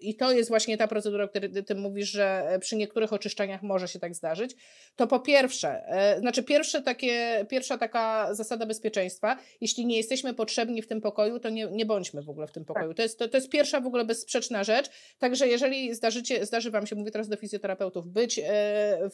[0.00, 3.88] i to jest właśnie ta procedura, o której ty mówisz, że przy niektórych oczyszczaniach może
[3.88, 4.56] się tak zdarzyć,
[4.96, 10.82] to po pierwsze, e, znaczy pierwsze takie, pierwsza taka zasada bezpieczeństwa, jeśli nie jesteśmy potrzebni
[10.82, 12.88] w tym pokoju, to nie, nie bądźmy w ogóle w tym pokoju.
[12.88, 12.96] Tak.
[12.96, 16.86] To, jest, to, to jest pierwsza w ogóle bezsprzeczna rzecz, także jeżeli zdarzycie, zdarzy Wam
[16.86, 18.42] się, mówię teraz do fizjoterapeutów, być e,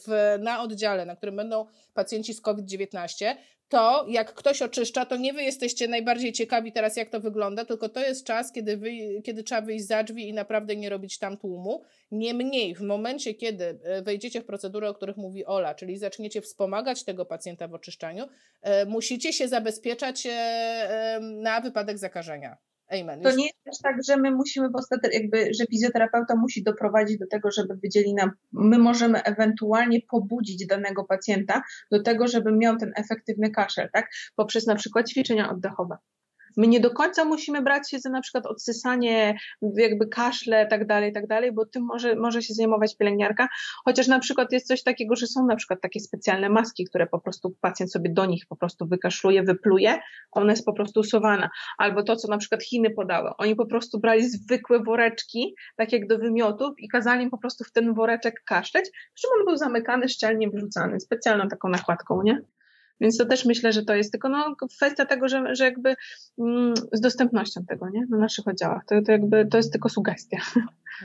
[0.07, 3.35] w, na oddziale, na którym będą pacjenci z COVID-19,
[3.69, 7.89] to jak ktoś oczyszcza, to nie wy jesteście najbardziej ciekawi teraz, jak to wygląda, tylko
[7.89, 8.89] to jest czas, kiedy, wy,
[9.23, 11.83] kiedy trzeba wyjść za drzwi i naprawdę nie robić tam tłumu.
[12.11, 17.03] Niemniej, w momencie, kiedy e, wejdziecie w procedurę, o których mówi Ola, czyli zaczniecie wspomagać
[17.03, 18.27] tego pacjenta w oczyszczaniu,
[18.61, 22.57] e, musicie się zabezpieczać e, na wypadek zakażenia.
[22.87, 23.21] Amen.
[23.21, 27.17] To nie jest też tak, że my musimy w ostateczności, jakby, że fizjoterapeuta musi doprowadzić
[27.17, 31.61] do tego, żeby wydzieli nam, my możemy ewentualnie pobudzić danego pacjenta
[31.91, 34.09] do tego, żeby miał ten efektywny kaszel, tak?
[34.35, 35.97] Poprzez na przykład ćwiczenia oddechowe.
[36.57, 39.37] My nie do końca musimy brać się za na przykład odsysanie,
[39.77, 43.47] jakby kaszle, tak dalej, tak dalej, bo tym może, może się zajmować pielęgniarka.
[43.85, 47.19] Chociaż na przykład jest coś takiego, że są na przykład takie specjalne maski, które po
[47.19, 49.99] prostu pacjent sobie do nich po prostu wykaszluje, wypluje,
[50.31, 51.49] ona jest po prostu usuwana.
[51.77, 53.29] Albo to, co na przykład Chiny podały.
[53.37, 57.63] Oni po prostu brali zwykłe woreczki, tak jak do wymiotów i kazali im po prostu
[57.63, 62.41] w ten woreczek kaszleć, przy czym on był zamykany, szczelnie wyrzucany, specjalną taką nakładką, nie?
[63.01, 65.95] Więc to też myślę, że to jest tylko no, kwestia tego, że, że jakby
[66.39, 68.05] mm, z dostępnością tego, nie?
[68.09, 68.85] Na naszych oddziałach.
[68.87, 70.37] To, to jakby to jest tylko sugestia.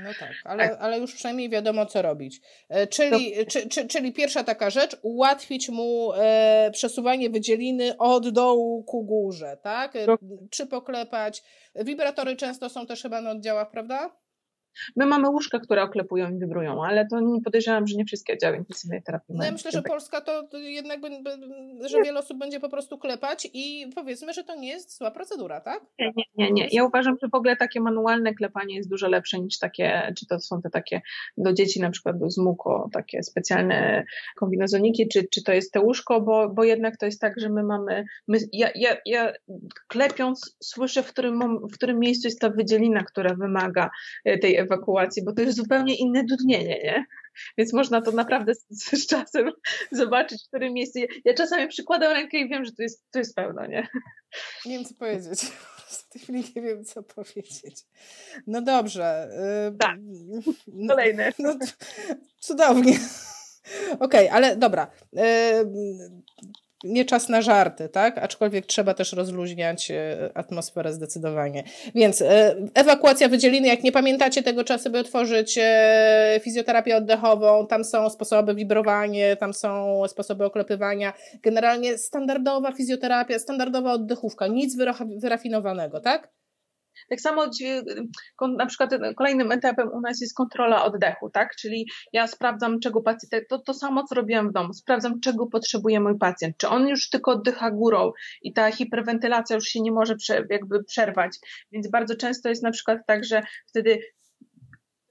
[0.04, 0.78] No tak, ale, tak.
[0.80, 2.40] ale już przynajmniej wiadomo, co robić.
[2.68, 3.50] E, czyli, to...
[3.50, 9.58] czy, czy, czyli pierwsza taka rzecz, ułatwić mu e, przesuwanie wydzieliny od dołu ku górze,
[9.62, 9.92] tak?
[10.06, 10.18] To...
[10.50, 11.42] Czy poklepać.
[11.74, 14.10] Wibratory często są też chyba na oddziałach, prawda?
[14.96, 18.56] My mamy łóżka, które oklepują i wibrują, ale to nie podejrzewam, że nie wszystkie oddziały
[18.56, 21.00] intensywnej terapii No ja myślę, że Polska to jednak,
[21.86, 25.60] że wiele osób będzie po prostu klepać i powiedzmy, że to nie jest zła procedura,
[25.60, 25.80] tak?
[25.98, 26.68] Nie, nie, nie, nie.
[26.72, 30.40] Ja uważam, że w ogóle takie manualne klepanie jest dużo lepsze niż takie, czy to
[30.40, 31.00] są te takie
[31.36, 34.04] do dzieci na przykład z muko, takie specjalne
[34.36, 37.62] kombinezoniki, czy, czy to jest te łóżko, bo, bo jednak to jest tak, że my
[37.62, 39.32] mamy, my, ja, ja, ja
[39.88, 43.90] klepiąc słyszę, w którym, w którym miejscu jest ta wydzielina, która wymaga
[44.24, 47.04] e, tej ewakuacji, bo to jest zupełnie inne dudnienie, nie?
[47.58, 49.50] Więc można to naprawdę z, z czasem
[49.92, 50.98] zobaczyć, w którym miejscu.
[51.24, 53.88] Ja czasami przykładam rękę i wiem, że to jest, to jest pełno, nie?
[54.66, 55.40] Nie wiem, co powiedzieć.
[55.90, 57.84] W tej chwili nie wiem, co powiedzieć.
[58.46, 59.28] No dobrze.
[59.80, 59.98] Tak.
[60.88, 61.32] Kolejne.
[61.38, 61.58] No,
[62.40, 62.98] cudownie.
[64.00, 64.90] Okej, okay, ale dobra
[66.84, 68.18] nie czas na żarty, tak?
[68.18, 71.64] Aczkolwiek trzeba też rozluźniać e, atmosferę zdecydowanie.
[71.94, 77.84] Więc e, ewakuacja wydzieliny, jak nie pamiętacie tego, trzeba sobie otworzyć e, fizjoterapię oddechową, tam
[77.84, 81.12] są sposoby wibrowania, tam są sposoby oklepywania.
[81.42, 84.76] Generalnie standardowa fizjoterapia, standardowa oddechówka, nic
[85.16, 86.39] wyrafinowanego, tak?
[87.08, 87.46] Tak samo
[88.58, 91.56] na przykład kolejnym etapem u nas jest kontrola oddechu, tak?
[91.56, 96.00] Czyli ja sprawdzam, czego pacjent, to, to samo co robiłam w domu, sprawdzam, czego potrzebuje
[96.00, 96.56] mój pacjent.
[96.56, 100.84] Czy on już tylko oddycha górą i ta hiperwentylacja już się nie może prze, jakby
[100.84, 101.38] przerwać.
[101.72, 103.98] Więc bardzo często jest na przykład tak, że wtedy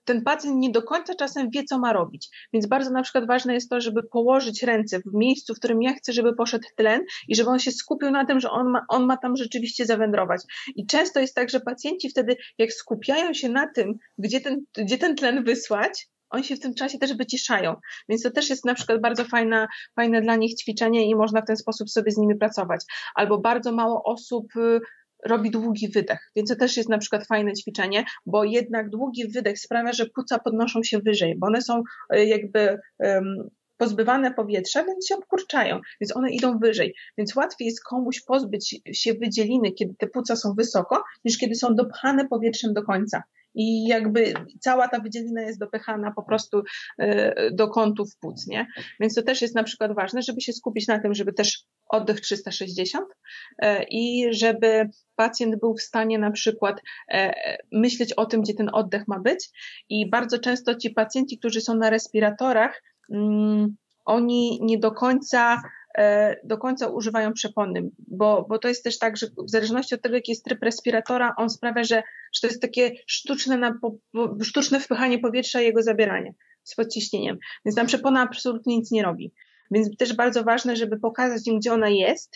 [0.06, 2.30] ten pacjent nie do końca czasem wie, co ma robić.
[2.54, 5.94] Więc bardzo na przykład ważne jest to, żeby położyć ręce w miejscu, w którym ja
[5.94, 9.06] chcę, żeby poszedł tlen i żeby on się skupił na tym, że on ma, on
[9.06, 10.42] ma tam rzeczywiście zawędrować.
[10.76, 14.98] I często jest tak, że pacjenci wtedy, jak skupiają się na tym, gdzie ten, gdzie
[14.98, 17.76] ten tlen wysłać, oni się w tym czasie też wyciszają.
[18.10, 21.46] Więc to też jest na przykład bardzo fajna, fajne dla nich ćwiczenie i można w
[21.46, 22.86] ten sposób sobie z nimi pracować.
[23.16, 24.80] Albo bardzo mało osób y,
[25.26, 29.60] robi długi wydech, więc to też jest na przykład fajne ćwiczenie, bo jednak długi wydech
[29.60, 35.08] sprawia, że płuca podnoszą się wyżej, bo one są e, jakby um, pozbywane powietrza, więc
[35.08, 36.96] się obkurczają, więc one idą wyżej.
[37.18, 41.76] Więc łatwiej jest komuś pozbyć się wydzieliny, kiedy te płuca są wysoko, niż kiedy są
[41.76, 43.24] dopchane powietrzem do końca
[43.56, 46.64] i jakby cała ta wydzielina jest dopychana po prostu
[46.98, 48.68] e, do kątów płuc, nie?
[49.00, 52.22] Więc to też jest na przykład ważne, żeby się skupić na tym, żeby też oddech
[52.22, 53.06] 360
[53.58, 56.82] e, i żeby pacjent był w stanie na przykład
[57.12, 57.34] e,
[57.72, 59.50] myśleć o tym, gdzie ten oddech ma być
[59.90, 63.76] i bardzo często ci pacjenci, którzy są na respiratorach, mm,
[64.06, 65.62] oni nie do końca
[65.98, 70.02] E, do końca używają przepony, bo, bo to jest też tak, że w zależności od
[70.02, 73.80] tego, jaki jest tryb respiratora, on sprawia, że, że to jest takie sztuczne, na,
[74.44, 76.34] sztuczne wpychanie powietrza i jego zabieranie
[76.64, 77.38] z podciśnieniem.
[77.66, 79.34] Więc tam przepona absolutnie nic nie robi.
[79.72, 82.36] Więc też bardzo ważne, żeby pokazać im, gdzie ona jest,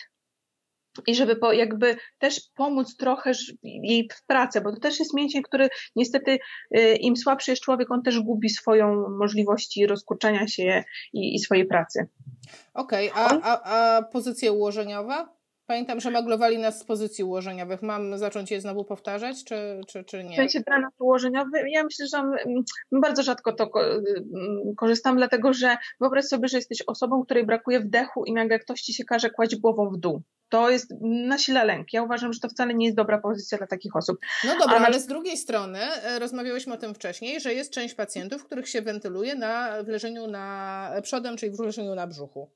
[1.06, 3.32] i żeby po, jakby też pomóc trochę
[3.62, 6.38] jej w pracę, bo to też jest mięsień, który niestety
[6.76, 11.66] y, im słabszy jest człowiek, on też gubi swoją możliwości rozkurczania się i, i swojej
[11.66, 12.06] pracy.
[12.74, 15.26] Okej, okay, a, a, a pozycje ułożeniowe?
[15.66, 17.82] Pamiętam, że maglowali nas z pozycji ułożeniowych.
[17.82, 20.32] Mam zacząć je znowu powtarzać, czy, czy, czy nie?
[20.32, 22.22] W sensie tranat ułożeniowy, ja myślę, że
[22.92, 23.70] bardzo rzadko to
[24.76, 28.94] korzystam, dlatego że wyobraź sobie, że jesteś osobą, której brakuje wdechu i nagle ktoś ci
[28.94, 31.92] się każe kłaść głową w dół to jest nasila lęk.
[31.92, 34.18] Ja uważam, że to wcale nie jest dobra pozycja dla takich osób.
[34.44, 38.44] No dobra, ale z drugiej strony e, rozmawiałyśmy o tym wcześniej, że jest część pacjentów,
[38.44, 42.50] których się wentyluje na, w leżeniu na przodem, czyli w leżeniu na brzuchu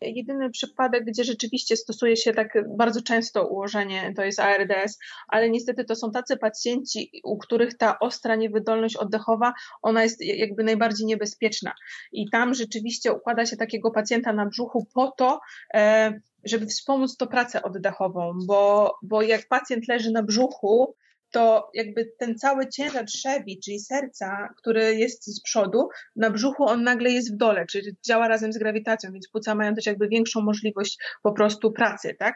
[0.00, 5.84] jedyny przypadek, gdzie rzeczywiście stosuje się tak bardzo często ułożenie, to jest ARDS, ale niestety
[5.84, 11.74] to są tacy pacjenci, u których ta ostra niewydolność oddechowa, ona jest jakby najbardziej niebezpieczna.
[12.12, 15.40] I tam rzeczywiście układa się takiego pacjenta na brzuchu po to,
[15.74, 16.12] e,
[16.44, 20.94] żeby wspomóc to pracę oddechową, bo, bo jak pacjent leży na brzuchu,
[21.34, 26.82] to jakby ten cały ciężar trzewi, czyli serca, który jest z przodu, na brzuchu on
[26.82, 30.40] nagle jest w dole, czyli działa razem z grawitacją, więc płuca mają też jakby większą
[30.40, 32.34] możliwość po prostu pracy, tak?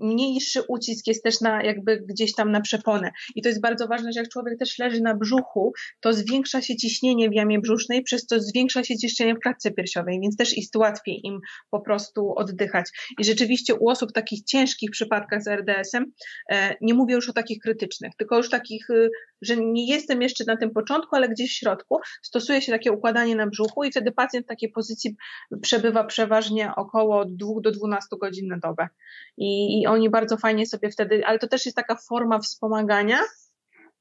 [0.00, 3.10] Mniejszy ucisk jest też na jakby gdzieś tam na przeponę.
[3.34, 6.76] I to jest bardzo ważne, że jak człowiek też leży na brzuchu, to zwiększa się
[6.76, 10.76] ciśnienie w jamie brzusznej, przez to zwiększa się ciśnienie w klatce piersiowej, więc też jest
[10.76, 11.40] łatwiej im
[11.70, 12.86] po prostu oddychać.
[13.18, 16.12] I rzeczywiście u osób w takich ciężkich przypadkach z RDS-em,
[16.50, 19.10] e, nie mówię już o takich krytycznych, tylko już takich, y,
[19.42, 23.36] że nie jestem jeszcze na tym początku, ale gdzieś w środku, stosuje się takie układanie
[23.36, 25.16] na brzuchu i wtedy pacjent w takiej pozycji
[25.62, 28.88] przebywa przeważnie około 2 do 12 godzin na dobę.
[29.36, 33.18] I, i oni bardzo fajnie sobie wtedy, ale to też jest taka forma wspomagania,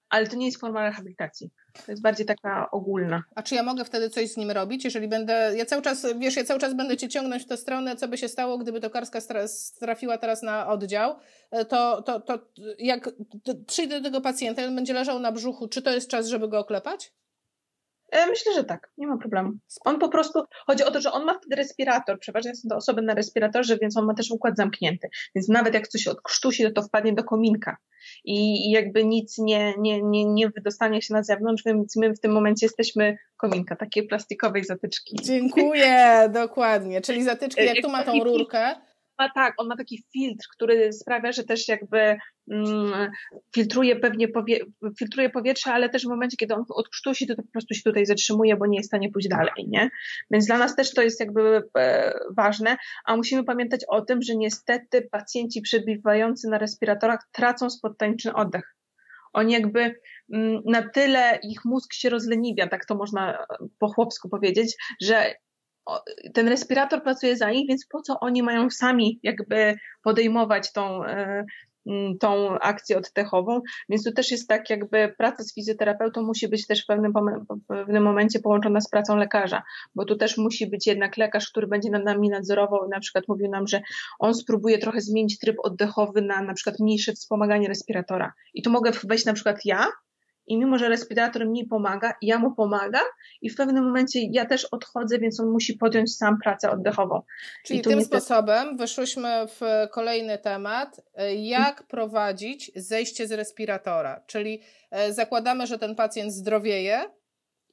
[0.09, 1.51] ale to nie jest forma rehabilitacji.
[1.85, 3.23] To jest bardziej taka ogólna.
[3.35, 6.35] A czy ja mogę wtedy coś z nim robić, jeżeli będę, ja cały czas, wiesz,
[6.35, 9.19] ja cały czas będę cię ciągnąć w tę stronę, co by się stało, gdyby tokarska
[9.79, 11.15] trafiła teraz na oddział,
[11.51, 12.39] e, to, to, to
[12.79, 13.09] jak
[13.67, 16.59] przyjdę do tego pacjenta, on będzie leżał na brzuchu, czy to jest czas, żeby go
[16.59, 17.13] oklepać?
[18.13, 19.51] E, myślę, że tak, nie ma problemu.
[19.85, 23.01] On po prostu, chodzi o to, że on ma wtedy respirator, przeważnie są to osoby
[23.01, 26.81] na respiratorze, więc on ma też układ zamknięty, więc nawet jak coś odkrztusi, to to
[26.81, 27.77] wpadnie do kominka.
[28.25, 32.19] I, i jakby nic nie, nie, nie, nie wydostanie się na zewnątrz, więc my w
[32.19, 35.15] tym momencie jesteśmy kominka, takiej plastikowej zatyczki.
[35.23, 38.75] Dziękuję, dokładnie, czyli zatyczki, jak tu ma tą rurkę,
[39.19, 42.17] ma tak, on ma taki filtr, który sprawia, że też jakby
[42.51, 43.11] mm,
[43.55, 44.59] filtruje pewnie powie,
[44.99, 48.05] filtruje powietrze, ale też w momencie, kiedy on odkrztusi, to, to po prostu się tutaj
[48.05, 49.89] zatrzymuje, bo nie jest w stanie pójść dalej, nie?
[50.31, 54.35] Więc dla nas też to jest jakby e, ważne, a musimy pamiętać o tym, że
[54.35, 58.75] niestety pacjenci przebywający na respiratorach tracą spontaniczny oddech.
[59.33, 59.95] Oni jakby
[60.33, 63.45] mm, na tyle ich mózg się rozleniwia, tak to można
[63.79, 65.33] po chłopsku powiedzieć, że
[66.33, 71.45] ten respirator pracuje za nich, więc po co oni mają sami jakby podejmować tą, e,
[72.19, 76.83] tą akcję oddechową, więc tu też jest tak jakby praca z fizjoterapeutą musi być też
[76.83, 77.13] w pewnym,
[77.49, 79.63] w pewnym momencie połączona z pracą lekarza,
[79.95, 83.27] bo tu też musi być jednak lekarz, który będzie nad nami nadzorował i na przykład
[83.27, 83.81] mówił nam, że
[84.19, 88.33] on spróbuje trochę zmienić tryb oddechowy na na przykład mniejsze wspomaganie respiratora.
[88.53, 89.87] I tu mogę wejść na przykład ja
[90.47, 93.05] i mimo, że respirator mi pomaga, ja mu pomagam
[93.41, 97.21] i w pewnym momencie ja też odchodzę, więc on musi podjąć sam pracę oddechową.
[97.65, 98.21] Czyli tym niestety...
[98.21, 104.23] sposobem wyszłyśmy w kolejny temat, e, jak prowadzić zejście z respiratora.
[104.27, 107.05] Czyli e, zakładamy, że ten pacjent zdrowieje,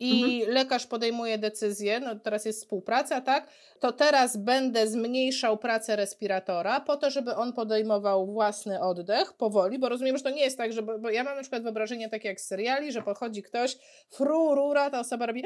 [0.01, 0.55] i mhm.
[0.55, 3.49] lekarz podejmuje decyzję, no teraz jest współpraca, tak?
[3.81, 9.89] To teraz będę zmniejszał pracę respiratora po to, żeby on podejmował własny oddech powoli, bo
[9.89, 12.41] rozumiem, że to nie jest tak, że, bo ja mam na przykład wyobrażenie takie jak
[12.41, 13.77] z seriali, że podchodzi ktoś,
[14.11, 15.45] fru, rura, ta osoba robi,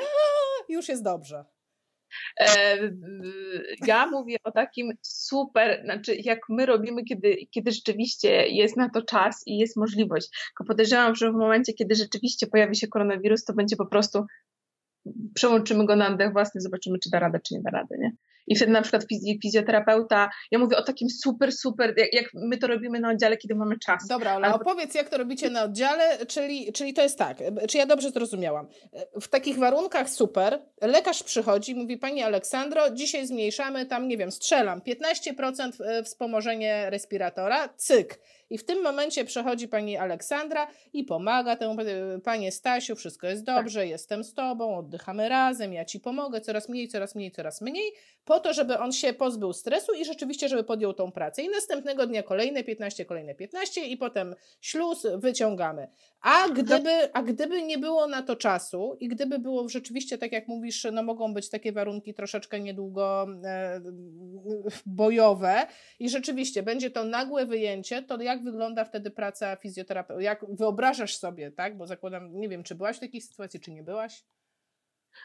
[0.68, 1.44] i już jest dobrze.
[2.40, 2.78] E,
[3.86, 9.02] ja mówię o takim super, znaczy jak my robimy, kiedy, kiedy rzeczywiście jest na to
[9.02, 10.28] czas i jest możliwość.
[10.30, 14.26] Tylko podejrzewam, że w momencie, kiedy rzeczywiście pojawi się koronawirus, to będzie po prostu
[15.34, 18.12] przełączymy go na oddech własny, zobaczymy, czy da radę, czy nie da rady, nie?
[18.46, 19.04] I wtedy na przykład
[19.42, 23.54] fizjoterapeuta, ja mówię o takim super, super, jak, jak my to robimy na oddziale, kiedy
[23.54, 24.06] mamy czas.
[24.08, 24.56] Dobra, ale Albo...
[24.56, 27.38] opowiedz, jak to robicie na oddziale, czyli, czyli to jest tak,
[27.68, 28.66] czy ja dobrze zrozumiałam.
[29.20, 34.80] W takich warunkach super, lekarz przychodzi, mówi Pani Aleksandro, dzisiaj zmniejszamy tam, nie wiem, strzelam,
[34.80, 38.20] 15% e, wspomożenie respiratora, cyk.
[38.50, 41.76] I w tym momencie przechodzi pani Aleksandra i pomaga temu,
[42.24, 43.88] panie Stasiu, wszystko jest dobrze, tak.
[43.88, 47.92] jestem z tobą, oddychamy razem, ja ci pomogę, coraz mniej, coraz mniej, coraz mniej,
[48.24, 51.42] po to, żeby on się pozbył stresu i rzeczywiście, żeby podjął tą pracę.
[51.42, 55.88] I następnego dnia kolejne 15, kolejne 15 i potem śluz wyciągamy.
[56.20, 60.48] A gdyby, a gdyby nie było na to czasu i gdyby było rzeczywiście, tak jak
[60.48, 63.80] mówisz, no mogą być takie warunki troszeczkę niedługo e,
[64.86, 65.66] bojowe
[65.98, 70.22] i rzeczywiście będzie to nagłe wyjęcie, to jak wygląda wtedy praca fizjoterapeuty?
[70.22, 71.76] Jak wyobrażasz sobie, tak?
[71.76, 74.24] Bo zakładam, nie wiem, czy byłaś w takiej sytuacji, czy nie byłaś?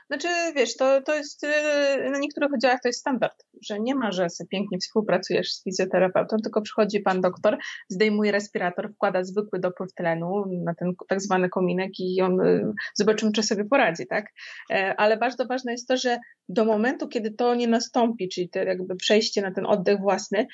[0.07, 4.11] Znaczy, wiesz, to, to jest, y, na niektórych oddziałach to jest standard, że nie ma,
[4.11, 7.57] że sobie pięknie współpracujesz z fizjoterapeutą, tylko przychodzi pan doktor,
[7.89, 13.31] zdejmuje respirator, wkłada zwykły dopływ tlenu na ten tak zwany kominek i on, y, zobaczymy,
[13.31, 14.25] czy sobie poradzi, tak?
[14.71, 18.59] E, ale bardzo ważne jest to, że do momentu, kiedy to nie nastąpi, czyli to
[18.59, 20.47] jakby przejście na ten oddech własny,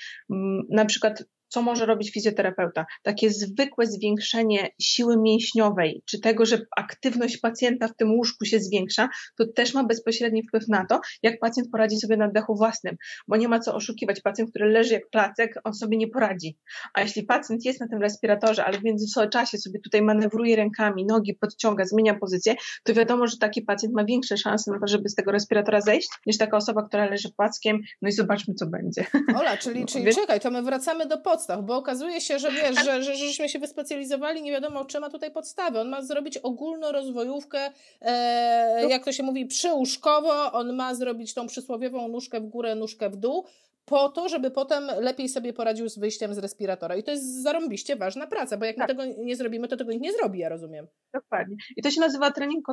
[0.69, 1.23] na przykład
[1.55, 2.85] co może robić fizjoterapeuta?
[3.03, 9.09] Takie zwykłe zwiększenie siły mięśniowej, czy tego, że aktywność pacjenta w tym łóżku się zwiększa,
[9.37, 12.95] to też ma bezpośredni wpływ na to, jak pacjent poradzi sobie na oddechu własnym,
[13.27, 14.21] bo nie ma co oszukiwać.
[14.21, 16.57] Pacjent, który leży jak placek, on sobie nie poradzi.
[16.93, 21.33] A jeśli pacjent jest na tym respiratorze, ale w międzyczasie sobie tutaj manewruje rękami, nogi
[21.33, 25.15] podciąga, zmienia pozycję, to wiadomo, że taki pacjent ma większe szanse na to, żeby z
[25.15, 29.05] tego respiratora zejść, niż taka osoba, która leży płackiem, no i zobaczmy, co będzie.
[29.39, 33.03] Ola, czyli, czyli czekaj, to my wracamy do podstaw, bo okazuje się, że wiesz, że,
[33.03, 35.79] że, żeśmy się wyspecjalizowali, nie wiadomo, czy ma tutaj podstawy.
[35.79, 37.71] On ma zrobić ogólnorozwojówkę,
[38.01, 38.89] e, no.
[38.89, 43.15] jak to się mówi, przyłóżkowo, on ma zrobić tą przysłowiową nóżkę w górę, nóżkę w
[43.15, 43.45] dół,
[43.85, 46.95] po to, żeby potem lepiej sobie poradził z wyjściem z respiratora.
[46.95, 48.87] I to jest zarąbiście ważna praca, bo jak tak.
[48.87, 50.87] my tego nie zrobimy, to tego nikt nie zrobi, ja rozumiem.
[51.13, 51.55] Dokładnie.
[51.77, 52.65] I to się nazywa trening,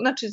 [0.00, 0.28] znaczy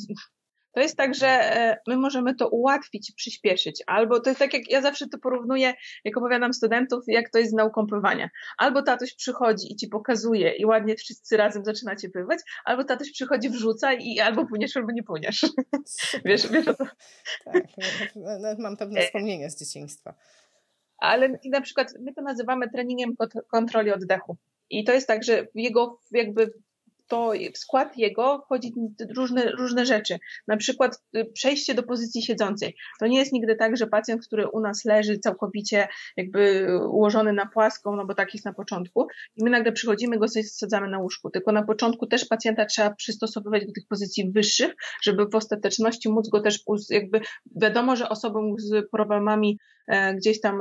[0.78, 3.82] to jest tak, że e, my możemy to ułatwić, przyspieszyć.
[3.86, 5.74] Albo to jest tak, jak ja zawsze to porównuję,
[6.04, 8.30] jak opowiadam studentów, jak to jest z nauką pływania.
[8.58, 13.50] Albo tatuś przychodzi i ci pokazuje i ładnie wszyscy razem zaczynacie pływać, albo tatuś przychodzi,
[13.50, 15.46] wrzuca i albo płyniesz, albo nie płyniesz.
[16.24, 16.84] wiesz, wiesz o to?
[17.44, 17.64] Tak,
[18.58, 20.14] mam pewne wspomnienie z dzieciństwa.
[20.98, 23.14] Ale na przykład my to nazywamy treningiem
[23.50, 24.36] kontroli oddechu.
[24.70, 26.52] I to jest tak, że jego jakby
[27.08, 28.72] to w skład jego wchodzi
[29.16, 30.18] różne, różne rzeczy.
[30.46, 32.76] Na przykład y, przejście do pozycji siedzącej.
[33.00, 37.46] To nie jest nigdy tak, że pacjent, który u nas leży całkowicie jakby ułożony na
[37.46, 39.06] płaską, no bo tak jest na początku,
[39.36, 41.30] i my nagle przychodzimy, go sobie sadzamy na łóżku.
[41.30, 46.28] Tylko na początku też pacjenta trzeba przystosowywać do tych pozycji wyższych, żeby w ostateczności móc
[46.28, 47.20] go też jakby,
[47.56, 49.58] wiadomo, że osobom z problemami
[50.16, 50.60] gdzieś tam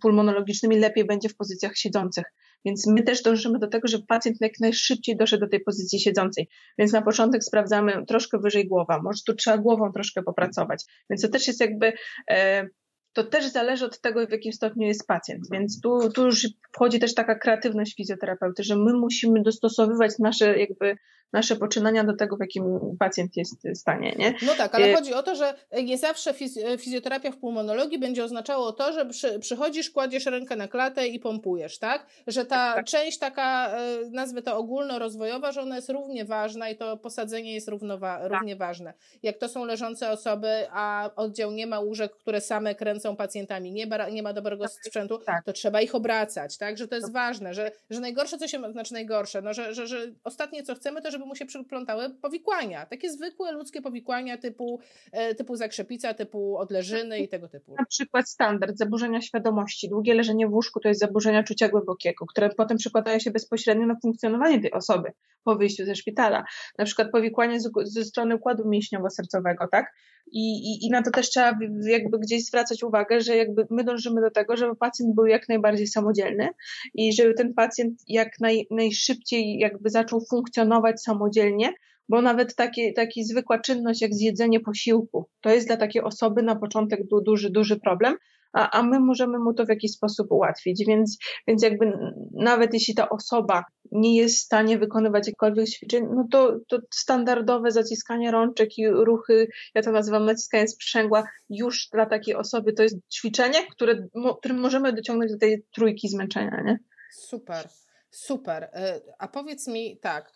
[0.00, 2.24] pulmonologicznymi lepiej będzie w pozycjach siedzących.
[2.64, 6.48] Więc my też dążymy do tego, żeby pacjent jak najszybciej doszedł do tej pozycji siedzącej.
[6.78, 10.84] Więc na początek sprawdzamy troszkę wyżej głowa, może tu trzeba głową troszkę popracować.
[11.10, 11.92] Więc to też jest jakby
[12.30, 12.66] e,
[13.12, 15.50] to też zależy od tego, w jakim stopniu jest pacjent.
[15.50, 20.96] Więc tu, tu już wchodzi też taka kreatywność fizjoterapeuty, że my musimy dostosowywać nasze jakby
[21.32, 22.64] nasze poczynania do tego, w jakim
[22.98, 24.14] pacjent jest stanie.
[24.18, 24.34] Nie?
[24.42, 25.54] No tak, ale e, chodzi o to, że
[25.84, 26.34] nie zawsze
[26.78, 31.78] fizjoterapia w pulmonologii będzie oznaczało to, że przy, przychodzisz, kładziesz rękę na klatę i pompujesz,
[31.78, 32.06] tak?
[32.26, 32.86] Że ta tak, tak.
[32.86, 37.68] część taka, e, nazwę to ogólnorozwojowa, że ona jest równie ważna i to posadzenie jest
[37.68, 38.32] równowa- tak.
[38.32, 38.94] równie ważne.
[39.22, 43.86] Jak to są leżące osoby, a oddział nie ma łóżek, które same kręcą pacjentami, nie
[43.86, 45.44] ma, nie ma dobrego tak, sprzętu, tak.
[45.44, 46.78] to trzeba ich obracać, tak?
[46.78, 50.12] Że to jest ważne, że, że najgorsze, co się, znaczy najgorsze, no, że, że, że
[50.24, 52.86] ostatnie, co chcemy, to żeby mu się przyplątały powikłania.
[52.86, 54.80] Takie zwykłe ludzkie powikłania typu,
[55.12, 57.74] e, typu zakrzepica, typu odleżyny i tego typu.
[57.78, 59.88] Na przykład standard zaburzenia świadomości.
[59.88, 63.96] Długie leżenie w łóżku to jest zaburzenia czucia głębokiego, które potem przekładają się bezpośrednio na
[64.02, 65.12] funkcjonowanie tej osoby
[65.44, 66.44] po wyjściu ze szpitala.
[66.78, 69.92] Na przykład powikłanie z, ze strony układu mięśniowo-sercowego, tak?
[70.32, 74.20] I, i, I na to też trzeba jakby gdzieś zwracać uwagę, że jakby my dążymy
[74.20, 76.48] do tego, żeby pacjent był jak najbardziej samodzielny
[76.94, 81.72] i żeby ten pacjent jak naj, najszybciej jakby zaczął funkcjonować samodzielnie,
[82.08, 86.56] bo nawet taki, taki zwykła czynność jak zjedzenie posiłku, to jest dla takiej osoby na
[86.56, 88.16] początek duży, duży problem,
[88.52, 90.84] a, a my możemy mu to w jakiś sposób ułatwić.
[90.86, 91.92] Więc, więc jakby
[92.32, 97.70] nawet jeśli ta osoba nie jest w stanie wykonywać jakichkolwiek ćwiczeń, no to, to standardowe
[97.70, 102.96] zaciskanie rączek i ruchy, ja to nazywam naciskanie sprzęgła, już dla takiej osoby to jest
[103.12, 106.78] ćwiczenie, które, którym możemy dociągnąć do tej trójki zmęczenia, nie?
[107.12, 107.68] Super,
[108.10, 108.62] super.
[108.72, 110.32] E, a powiedz mi tak,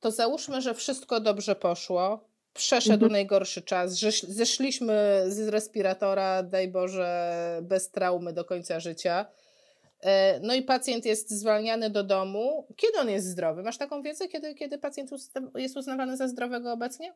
[0.00, 3.12] to załóżmy, że wszystko dobrze poszło, przeszedł mhm.
[3.12, 9.26] najgorszy czas, że zeszliśmy z respiratora, daj Boże, bez traumy do końca życia.
[10.02, 12.66] E, no i pacjent jest zwalniany do domu.
[12.76, 13.62] Kiedy on jest zdrowy?
[13.62, 15.10] Masz taką wiedzę, kiedy, kiedy pacjent
[15.54, 17.14] jest uznawany za zdrowego obecnie?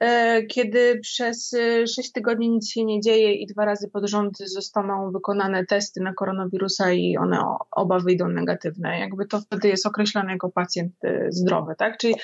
[0.00, 1.50] E, kiedy przez
[1.96, 6.00] 6 e, tygodni nic się nie dzieje i dwa razy pod rząd zostaną wykonane testy
[6.00, 7.40] na koronawirusa i one
[7.70, 8.98] oba wyjdą negatywne.
[8.98, 10.92] Jakby to wtedy jest określany jako pacjent
[11.28, 11.98] zdrowy, tak?
[11.98, 12.14] Czyli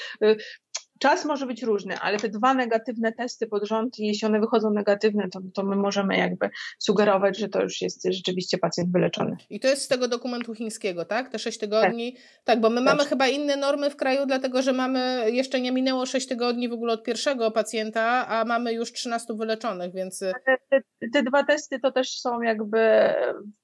[0.99, 5.29] Czas może być różny, ale te dwa negatywne testy pod rząd, jeśli one wychodzą negatywne,
[5.31, 9.37] to, to my możemy jakby sugerować, że to już jest rzeczywiście pacjent wyleczony.
[9.51, 11.29] I to jest z tego dokumentu chińskiego, tak?
[11.29, 12.13] Te sześć tygodni.
[12.13, 12.85] Tak, tak bo my tak.
[12.85, 16.73] mamy chyba inne normy w kraju, dlatego że mamy, jeszcze nie minęło sześć tygodni w
[16.73, 20.19] ogóle od pierwszego pacjenta, a mamy już 13 wyleczonych, więc...
[20.19, 20.81] Te, te,
[21.13, 23.11] te dwa testy to też są jakby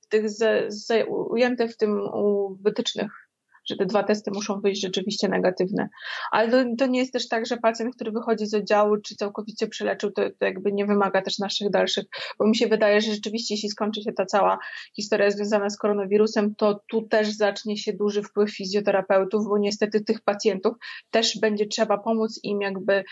[0.08, 3.29] tych z, z, ujęte w tym u wytycznych
[3.70, 5.88] że te dwa testy muszą wyjść rzeczywiście negatywne.
[6.32, 9.68] Ale to, to, nie jest też tak, że pacjent, który wychodzi z oddziału, czy całkowicie
[9.68, 12.04] przeleczył, to, to jakby nie wymaga też naszych dalszych,
[12.38, 14.58] bo mi się wydaje, że rzeczywiście jeśli skończy się ta cała
[14.96, 20.20] historia związana z koronawirusem, to tu też zacznie się duży wpływ fizjoterapeutów, bo niestety tych
[20.20, 20.76] pacjentów
[21.10, 23.04] też będzie trzeba pomóc im jakby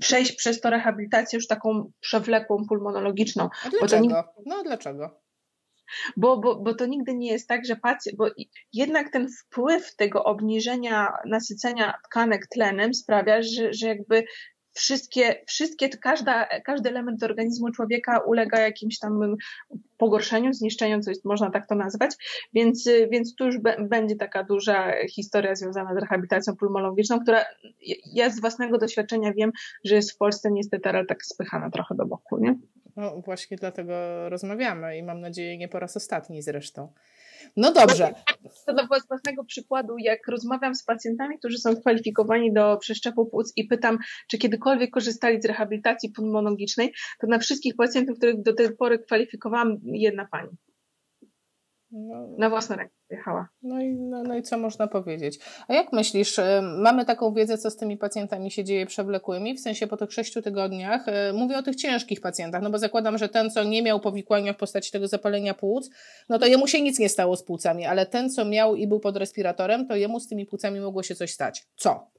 [0.00, 3.48] przejść przez to rehabilitację już taką przewlekłą pulmonologiczną.
[3.66, 4.24] A dlaczego?
[4.46, 5.21] No dlaczego?
[6.16, 8.26] Bo, bo, bo to nigdy nie jest tak, że pacjent, bo
[8.72, 14.24] jednak ten wpływ tego obniżenia nasycenia tkanek tlenem sprawia, że, że jakby
[14.74, 19.36] wszystkie, wszystkie każda, każdy element organizmu człowieka ulega jakimś tam
[19.98, 22.10] pogorszeniu, zniszczeniu, coś można tak to nazwać,
[22.54, 23.56] więc, więc tu już
[23.88, 27.44] będzie taka duża historia związana z rehabilitacją pulmonologiczną, która
[28.12, 29.50] ja z własnego doświadczenia wiem,
[29.84, 32.58] że jest w Polsce niestety tak spychana trochę do boku, nie?
[32.96, 33.92] No właśnie dlatego
[34.28, 36.92] rozmawiamy i mam nadzieję nie po raz ostatni zresztą.
[37.56, 38.14] No dobrze.
[38.66, 43.64] To do własnego przykładu, jak rozmawiam z pacjentami, którzy są kwalifikowani do przeszczepu płuc i
[43.64, 43.98] pytam,
[44.30, 49.80] czy kiedykolwiek korzystali z rehabilitacji pulmonologicznej, to na wszystkich pacjentów, których do tej pory kwalifikowałam,
[49.84, 50.48] jedna pani.
[51.92, 53.48] No, na własne ręce jechała.
[53.62, 55.38] No i, no, no i co można powiedzieć?
[55.68, 59.60] A jak myślisz, y, mamy taką wiedzę, co z tymi pacjentami się dzieje przewlekłymi, w
[59.60, 63.28] sensie po tych sześciu tygodniach, y, mówię o tych ciężkich pacjentach, no bo zakładam, że
[63.28, 65.90] ten, co nie miał powikłania w postaci tego zapalenia płuc,
[66.28, 69.00] no to jemu się nic nie stało z płucami, ale ten, co miał i był
[69.00, 71.66] pod respiratorem, to jemu z tymi płucami mogło się coś stać.
[71.76, 72.12] Co?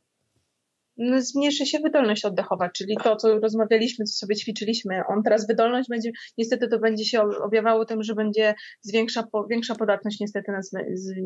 [0.97, 5.01] No, zmniejszy się wydolność oddechowa, czyli to, co rozmawialiśmy, co sobie ćwiczyliśmy.
[5.07, 10.19] On teraz wydolność będzie, niestety to będzie się objawiało tym, że będzie zwiększa, większa podatność
[10.19, 10.59] niestety na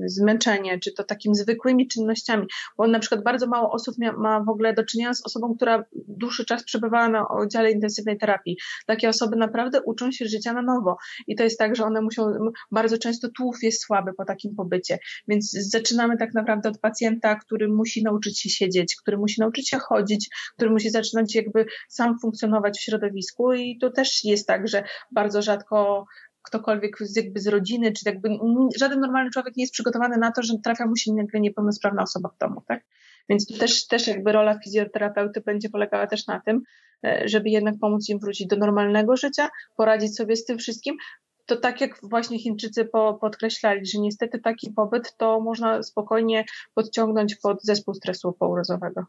[0.06, 2.48] zmęczenie, czy to takimi zwykłymi czynnościami,
[2.78, 6.46] bo na przykład bardzo mało osób ma w ogóle do czynienia z osobą, która dłuższy
[6.46, 8.58] czas przebywała na oddziale intensywnej terapii.
[8.86, 10.98] Takie osoby naprawdę uczą się życia na nowo
[11.28, 12.34] i to jest tak, że one muszą,
[12.72, 17.68] bardzo często tłów jest słaby po takim pobycie, więc zaczynamy tak naprawdę od pacjenta, który
[17.68, 22.20] musi nauczyć się siedzieć, który musi nauczyć nauczyć się chodzić, który musi zaczynać jakby sam
[22.20, 26.06] funkcjonować w środowisku i to też jest tak, że bardzo rzadko
[26.42, 28.30] ktokolwiek z, jakby z rodziny, czy jakby
[28.80, 32.30] żaden normalny człowiek nie jest przygotowany na to, że trafia mu się nagle niepełnosprawna osoba
[32.30, 32.84] w domu, tak?
[33.30, 36.62] Więc tu też, też jakby rola fizjoterapeuty będzie polegała też na tym,
[37.06, 40.98] e, żeby jednak pomóc im wrócić do normalnego życia, poradzić sobie z tym wszystkim,
[41.48, 47.36] to tak jak właśnie Chińczycy po, podkreślali, że niestety taki pobyt to można spokojnie podciągnąć
[47.36, 49.06] pod zespół stresu pourazowego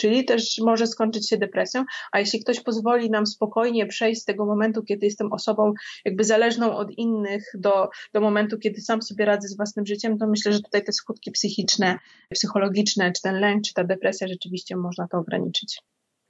[0.00, 4.46] czyli też może skończyć się depresją, a jeśli ktoś pozwoli nam spokojnie przejść z tego
[4.46, 5.72] momentu, kiedy jestem osobą
[6.04, 10.26] jakby zależną od innych do, do momentu, kiedy sam sobie radzę z własnym życiem, to
[10.26, 11.98] myślę, że tutaj te skutki psychiczne,
[12.32, 15.80] psychologiczne, czy ten lęk, czy ta depresja rzeczywiście można to ograniczyć.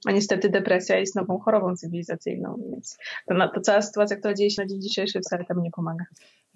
[0.07, 2.97] A niestety depresja jest nową chorobą cywilizacyjną, więc
[3.29, 6.05] to, to cała sytuacja, która dzieje się na dzień dzisiejszy wcale tam nie pomaga.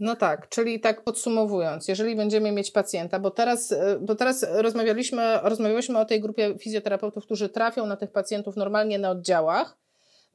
[0.03, 5.39] No tak, czyli tak podsumowując, jeżeli będziemy mieć pacjenta, bo teraz, e, bo teraz rozmawialiśmy,
[5.43, 9.77] rozmawialiśmy o tej grupie fizjoterapeutów, którzy trafią na tych pacjentów normalnie na oddziałach,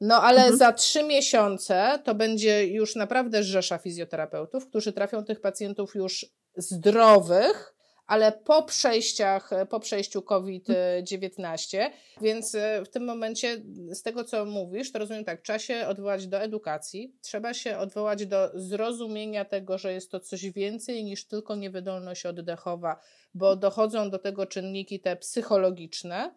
[0.00, 0.56] no ale mhm.
[0.56, 7.74] za trzy miesiące to będzie już naprawdę rzesza fizjoterapeutów, którzy trafią tych pacjentów już zdrowych,
[8.08, 11.90] ale po przejściach, po przejściu COVID-19,
[12.20, 16.26] więc e, w tym momencie z tego, co mówisz, to rozumiem tak, trzeba się odwołać
[16.26, 21.56] do edukacji, trzeba się odwołać do zrozumienia tego, że jest to coś więcej niż tylko
[21.56, 23.00] niewydolność oddechowa,
[23.34, 26.34] bo dochodzą do tego czynniki te psychologiczne,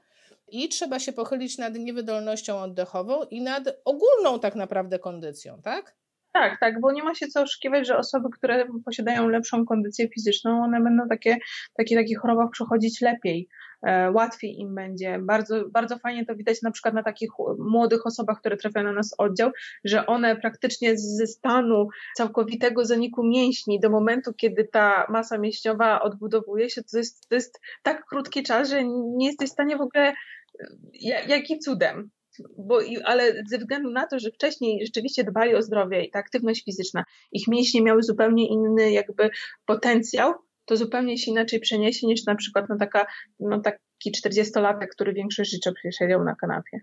[0.51, 5.95] i trzeba się pochylić nad niewydolnością oddechową i nad ogólną tak naprawdę kondycją, tak?
[6.33, 10.63] Tak, tak, bo nie ma się co oszukiwać, że osoby, które posiadają lepszą kondycję fizyczną,
[10.63, 11.37] one będą takie,
[11.77, 13.47] takie, takich chorobach przechodzić lepiej,
[13.83, 15.19] e, łatwiej im będzie.
[15.21, 17.29] Bardzo, bardzo fajnie to widać na przykład na takich
[17.59, 19.51] młodych osobach, które trafiają na nas oddział,
[19.83, 26.69] że one praktycznie ze stanu całkowitego zaniku mięśni do momentu, kiedy ta masa mięśniowa odbudowuje
[26.69, 30.13] się, to jest, to jest tak krótki czas, że nie jesteś w stanie w ogóle
[30.59, 32.11] e, jakim cudem
[32.57, 36.65] bo, ale ze względu na to, że wcześniej rzeczywiście dbali o zdrowie i ta aktywność
[36.65, 39.29] fizyczna, ich mięśnie miały zupełnie inny jakby
[39.65, 40.33] potencjał,
[40.65, 43.05] to zupełnie się inaczej przeniesie niż na przykład no taka,
[43.39, 46.79] no taki 40-latek, który większość życia przesiedział na kanapie.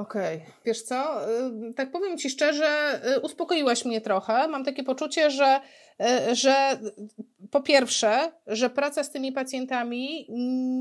[0.00, 0.52] Okej, okay.
[0.64, 1.28] wiesz co,
[1.68, 4.48] y, tak powiem Ci szczerze, y, uspokoiłaś mnie trochę.
[4.48, 5.60] Mam takie poczucie, że,
[6.30, 6.80] y, że
[7.50, 10.26] po pierwsze, że praca z tymi pacjentami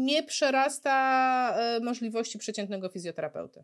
[0.05, 3.63] nie przerasta możliwości przeciętnego fizjoterapeuty.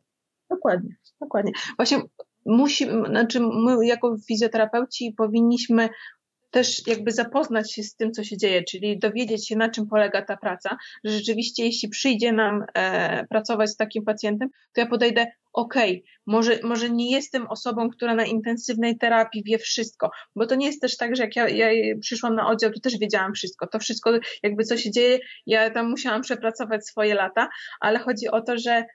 [0.49, 1.51] Dokładnie, dokładnie.
[1.77, 2.01] Właśnie
[2.45, 5.89] musi, znaczy my jako fizjoterapeuci powinniśmy
[6.55, 10.21] też jakby zapoznać się z tym, co się dzieje, czyli dowiedzieć się, na czym polega
[10.21, 15.27] ta praca, że rzeczywiście jeśli przyjdzie nam e, pracować z takim pacjentem, to ja podejdę,
[15.53, 20.55] okej, okay, może, może nie jestem osobą, która na intensywnej terapii wie wszystko, bo to
[20.55, 23.67] nie jest też tak, że jak ja, ja przyszłam na oddział, to też wiedziałam wszystko,
[23.67, 24.11] to wszystko
[24.43, 27.49] jakby co się dzieje, ja tam musiałam przepracować swoje lata,
[27.79, 28.85] ale chodzi o to, że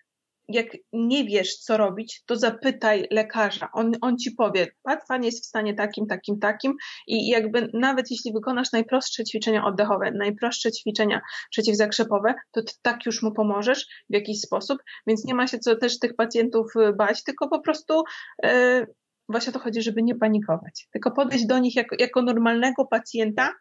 [0.53, 3.69] jak nie wiesz, co robić, to zapytaj lekarza.
[3.73, 4.67] On, on ci powie,
[5.09, 6.75] pan jest w stanie takim, takim, takim
[7.07, 11.21] i jakby nawet jeśli wykonasz najprostsze ćwiczenia oddechowe, najprostsze ćwiczenia
[11.51, 15.77] przeciwzakrzepowe, to ty tak już mu pomożesz w jakiś sposób, więc nie ma się co
[15.77, 18.03] też tych pacjentów bać, tylko po prostu
[18.43, 18.87] yy,
[19.29, 23.53] właśnie o to chodzi, żeby nie panikować, tylko podejść do nich jako, jako normalnego pacjenta,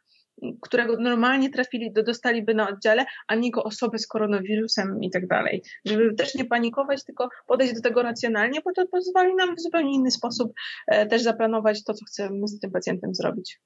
[0.61, 5.63] którego normalnie trafili, dostaliby na oddziale, a nie jako osobę z koronawirusem i tak dalej.
[5.85, 9.93] Żeby też nie panikować, tylko podejść do tego racjonalnie, bo to pozwoli nam w zupełnie
[9.93, 10.53] inny sposób
[10.87, 13.59] e, też zaplanować to, co chcemy z tym pacjentem zrobić.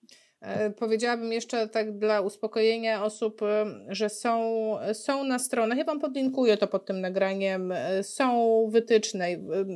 [0.43, 5.99] E, powiedziałabym jeszcze tak dla uspokojenia osób, e, że są, są na stronach, ja Wam
[5.99, 9.27] podlinkuję to pod tym nagraniem, e, są wytyczne,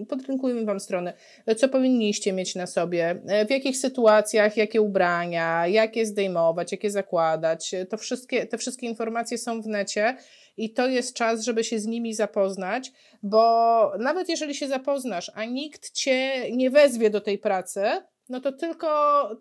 [0.10, 1.14] podlinkujemy Wam strony,
[1.58, 7.98] co powinniście mieć na sobie, w jakich sytuacjach, jakie ubrania, jakie zdejmować, jakie zakładać, to
[7.98, 10.18] wszystkie, te wszystkie informacje są w necie
[10.58, 12.92] i to jest czas, żeby się z nimi zapoznać,
[13.24, 17.82] bo nawet jeżeli się zapoznasz, a nikt Cię nie wezwie do tej pracy,
[18.30, 18.88] no to tylko,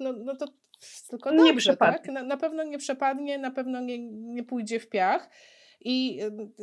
[0.01, 0.47] no, no to
[1.11, 1.99] tylko dobrze, nie przepadnie.
[1.99, 2.09] tak?
[2.09, 5.31] Na, na, pewno nie przepadnie, na pewno nie, nie pójdzie w piach.
[5.81, 6.21] I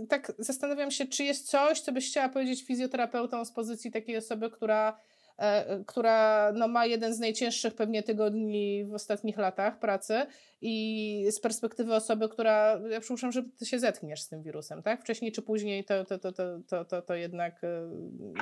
[0.10, 4.50] tak zastanawiam się, czy jest coś, co byś chciała powiedzieć fizjoterapeutom z pozycji takiej osoby,
[4.50, 5.00] która,
[5.38, 10.26] e, która no, ma jeden z najcięższych pewnie tygodni w ostatnich latach pracy
[10.62, 15.02] i z perspektywy osoby, która, ja przypuszczam, że ty się zetkniesz z tym wirusem, tak?
[15.02, 17.90] Wcześniej czy później to, to, to, to, to, to, to jednak e,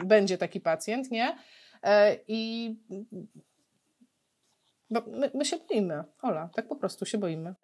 [0.05, 1.36] będzie taki pacjent, nie?
[1.84, 2.76] E, I
[4.91, 7.55] bo my, my się boimy, Ola, tak po prostu się boimy.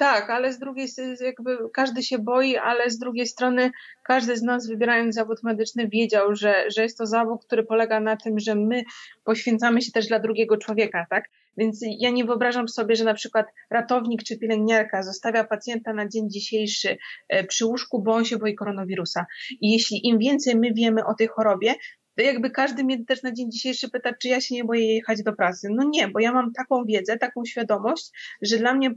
[0.00, 0.88] Tak, ale z drugiej
[1.20, 3.70] jakby każdy się boi, ale z drugiej strony
[4.04, 8.16] każdy z nas wybierając zawód medyczny wiedział, że, że jest to zawód, który polega na
[8.16, 8.82] tym, że my
[9.24, 11.24] poświęcamy się też dla drugiego człowieka, tak?
[11.56, 16.30] Więc ja nie wyobrażam sobie, że na przykład ratownik czy pielęgniarka zostawia pacjenta na dzień
[16.30, 16.96] dzisiejszy
[17.28, 19.26] e, przy łóżku, bo on się boi koronawirusa.
[19.50, 21.74] I jeśli im więcej my wiemy o tej chorobie,
[22.16, 25.32] jakby każdy mnie też na dzień dzisiejszy pyta, czy ja się nie boję jechać do
[25.32, 25.68] pracy.
[25.70, 28.10] No nie, bo ja mam taką wiedzę, taką świadomość,
[28.42, 28.90] że dla mnie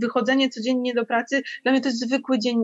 [0.00, 2.62] wychodzenie codziennie do pracy, dla mnie to jest zwykły dzień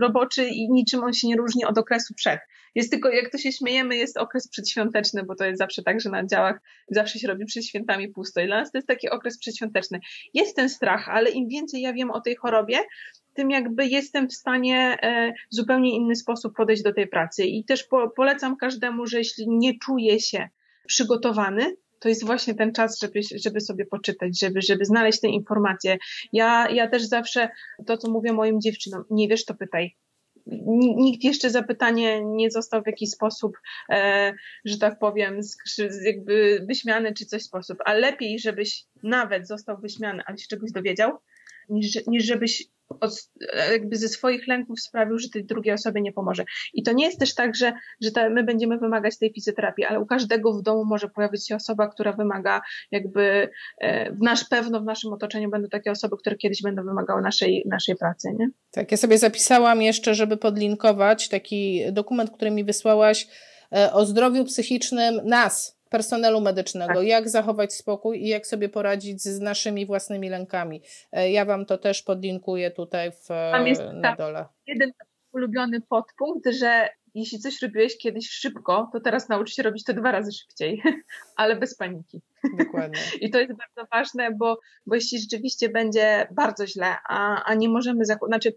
[0.00, 2.40] roboczy i niczym on się nie różni od okresu przed.
[2.74, 6.10] Jest tylko, jak to się śmiejemy, jest okres przedświąteczny, bo to jest zawsze tak, że
[6.10, 6.60] na działach
[6.90, 8.40] zawsze się robi przed świętami pusto.
[8.40, 10.00] I dla nas to jest taki okres przedświąteczny.
[10.34, 12.78] Jest ten strach, ale im więcej ja wiem o tej chorobie,
[13.36, 17.44] tym jakby jestem w stanie e, zupełnie inny sposób podejść do tej pracy.
[17.44, 20.48] I też po, polecam każdemu, że jeśli nie czuje się
[20.86, 25.98] przygotowany, to jest właśnie ten czas, żeby, żeby sobie poczytać, żeby, żeby znaleźć te informacje.
[26.32, 27.48] Ja, ja też zawsze
[27.86, 29.96] to, co mówię moim dziewczynom, nie wiesz, to pytaj.
[30.96, 33.58] Nikt jeszcze zapytanie nie został w jakiś sposób,
[33.90, 34.32] e,
[34.64, 35.40] że tak powiem,
[36.04, 41.18] jakby wyśmiany czy coś sposób, a lepiej, żebyś nawet został wyśmiany, ale się czegoś dowiedział,
[41.68, 42.64] niż, niż żebyś
[43.00, 43.30] od,
[43.70, 46.44] jakby ze swoich lęków sprawił, że tej drugiej osobie nie pomoże.
[46.74, 50.06] I to nie jest też tak, że, że my będziemy wymagać tej fizjoterapii, ale u
[50.06, 53.48] każdego w domu może pojawić się osoba, która wymaga jakby,
[53.78, 57.64] e, w nasz pewno w naszym otoczeniu będą takie osoby, które kiedyś będą wymagały naszej,
[57.66, 58.50] naszej pracy, nie?
[58.70, 63.28] Tak, ja sobie zapisałam jeszcze, żeby podlinkować taki dokument, który mi wysłałaś
[63.72, 67.06] e, o zdrowiu psychicznym nas, personelu medycznego, tak.
[67.06, 70.82] jak zachować spokój i jak sobie poradzić z naszymi własnymi lękami.
[71.12, 74.46] E, ja Wam to też podlinkuję tutaj w, Tam jest na dole.
[74.66, 74.92] Jeden
[75.32, 80.12] ulubiony podpunkt, że jeśli coś robiłeś kiedyś szybko, to teraz naucz się robić to dwa
[80.12, 80.82] razy szybciej,
[81.36, 82.22] ale bez paniki.
[82.58, 83.00] Dokładnie.
[83.20, 87.68] I to jest bardzo ważne, bo, bo jeśli rzeczywiście będzie bardzo źle, a, a nie
[87.68, 88.52] możemy, znaczy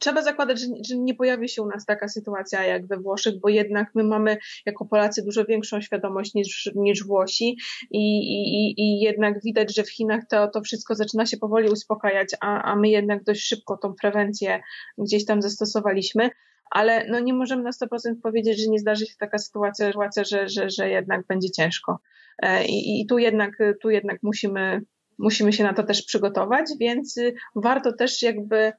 [0.00, 3.48] trzeba zakładać, że, że, nie pojawi się u nas taka sytuacja jak we Włoszech, bo
[3.48, 7.56] jednak my mamy jako Polacy dużo większą świadomość niż, niż Włosi
[7.90, 12.28] i, i, i jednak widać, że w Chinach to, to wszystko zaczyna się powoli uspokajać,
[12.40, 14.60] a, a my jednak dość szybko tą prewencję
[14.98, 16.30] gdzieś tam zastosowaliśmy
[16.70, 19.92] ale no nie możemy na 100% powiedzieć, że nie zdarzy się taka sytuacja,
[20.24, 21.98] że, że, że jednak będzie ciężko.
[22.42, 24.82] E, I, i tu jednak, tu jednak musimy,
[25.18, 27.20] musimy się na to też przygotować, więc
[27.54, 28.72] warto też jakby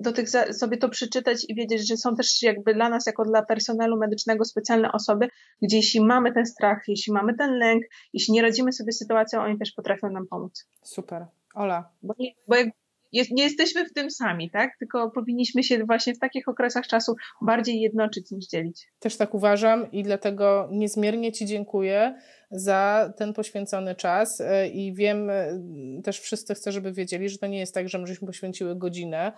[0.00, 3.42] do tych sobie to przeczytać i wiedzieć, że są też jakby dla nas, jako dla
[3.42, 5.28] personelu medycznego specjalne osoby,
[5.62, 9.40] gdzie jeśli mamy ten strach, jeśli mamy ten lęk, jeśli nie radzimy sobie z sytuacją,
[9.40, 10.68] oni też potrafią nam pomóc.
[10.82, 11.26] Super.
[11.54, 11.90] Ola.
[12.02, 12.68] Bo, nie, bo jak
[13.12, 14.70] jest, nie jesteśmy w tym sami, tak?
[14.78, 18.88] Tylko powinniśmy się właśnie w takich okresach czasu bardziej jednoczyć niż dzielić.
[18.98, 22.14] Też tak uważam i dlatego niezmiernie Ci dziękuję
[22.50, 25.60] za ten poświęcony czas e, i wiem, e,
[26.04, 29.32] też wszyscy chcę, żeby wiedzieli, że to nie jest tak, że my żeśmy poświęciły godzinę,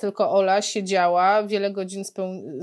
[0.00, 2.02] tylko Ola siedziała, wiele godzin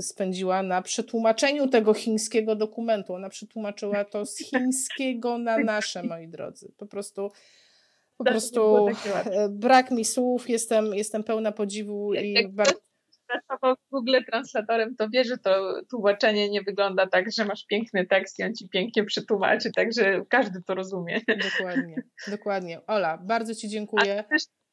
[0.00, 3.14] spędziła na przetłumaczeniu tego chińskiego dokumentu.
[3.14, 6.72] Ona przetłumaczyła to z chińskiego na nasze, moi drodzy.
[6.76, 7.30] Po prostu
[8.16, 12.80] po prostu e, brak mi słów, jestem, jestem pełna podziwu jak, i bardzo
[13.28, 18.06] pracował w Google Translatorem, to wie, że to tłumaczenie nie wygląda tak, że masz piękny
[18.06, 21.20] tekst i on ci pięknie przetłumaczy, także każdy to rozumie.
[21.50, 22.86] Dokładnie, dokładnie.
[22.86, 24.24] Ola, bardzo Ci dziękuję.
[24.30, 24.67] Też, tak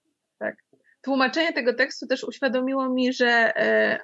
[1.06, 4.00] tłumaczenie tego tekstu też uświadomiło mi, że, e,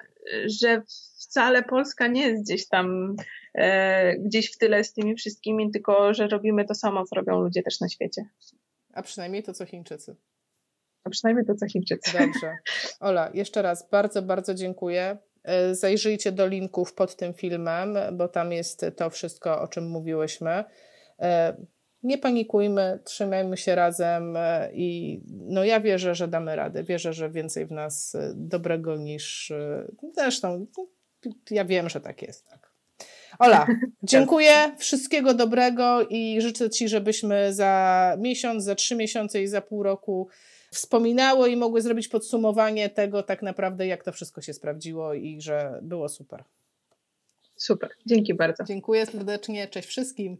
[0.46, 0.82] że
[1.20, 3.16] wcale Polska nie jest gdzieś tam
[3.54, 7.62] e, gdzieś w tyle z tymi wszystkimi, tylko że robimy to samo, co robią ludzie
[7.62, 8.24] też na świecie.
[8.92, 10.16] A przynajmniej to, co Chińczycy.
[11.04, 12.18] A przynajmniej to, co Chińczycy.
[12.18, 12.56] Dobrze.
[13.00, 15.18] Ola, jeszcze raz bardzo, bardzo dziękuję.
[15.44, 20.64] E, zajrzyjcie do linków pod tym filmem, bo tam jest to wszystko, o czym mówiłyśmy.
[22.04, 26.84] E, nie panikujmy, trzymajmy się razem e, i no ja wierzę, że damy radę.
[26.84, 29.52] Wierzę, że więcej w nas dobrego niż
[30.14, 30.66] zresztą
[31.50, 32.48] ja wiem, że tak jest.
[32.48, 32.72] Tak.
[33.38, 33.66] Ola,
[34.02, 39.82] dziękuję, wszystkiego dobrego i życzę Ci, żebyśmy za miesiąc, za trzy miesiące i za pół
[39.82, 40.28] roku
[40.70, 45.78] wspominały i mogły zrobić podsumowanie tego tak naprawdę, jak to wszystko się sprawdziło i że
[45.82, 46.44] było super.
[47.56, 48.64] Super, dzięki bardzo.
[48.64, 50.38] Dziękuję serdecznie, cześć wszystkim.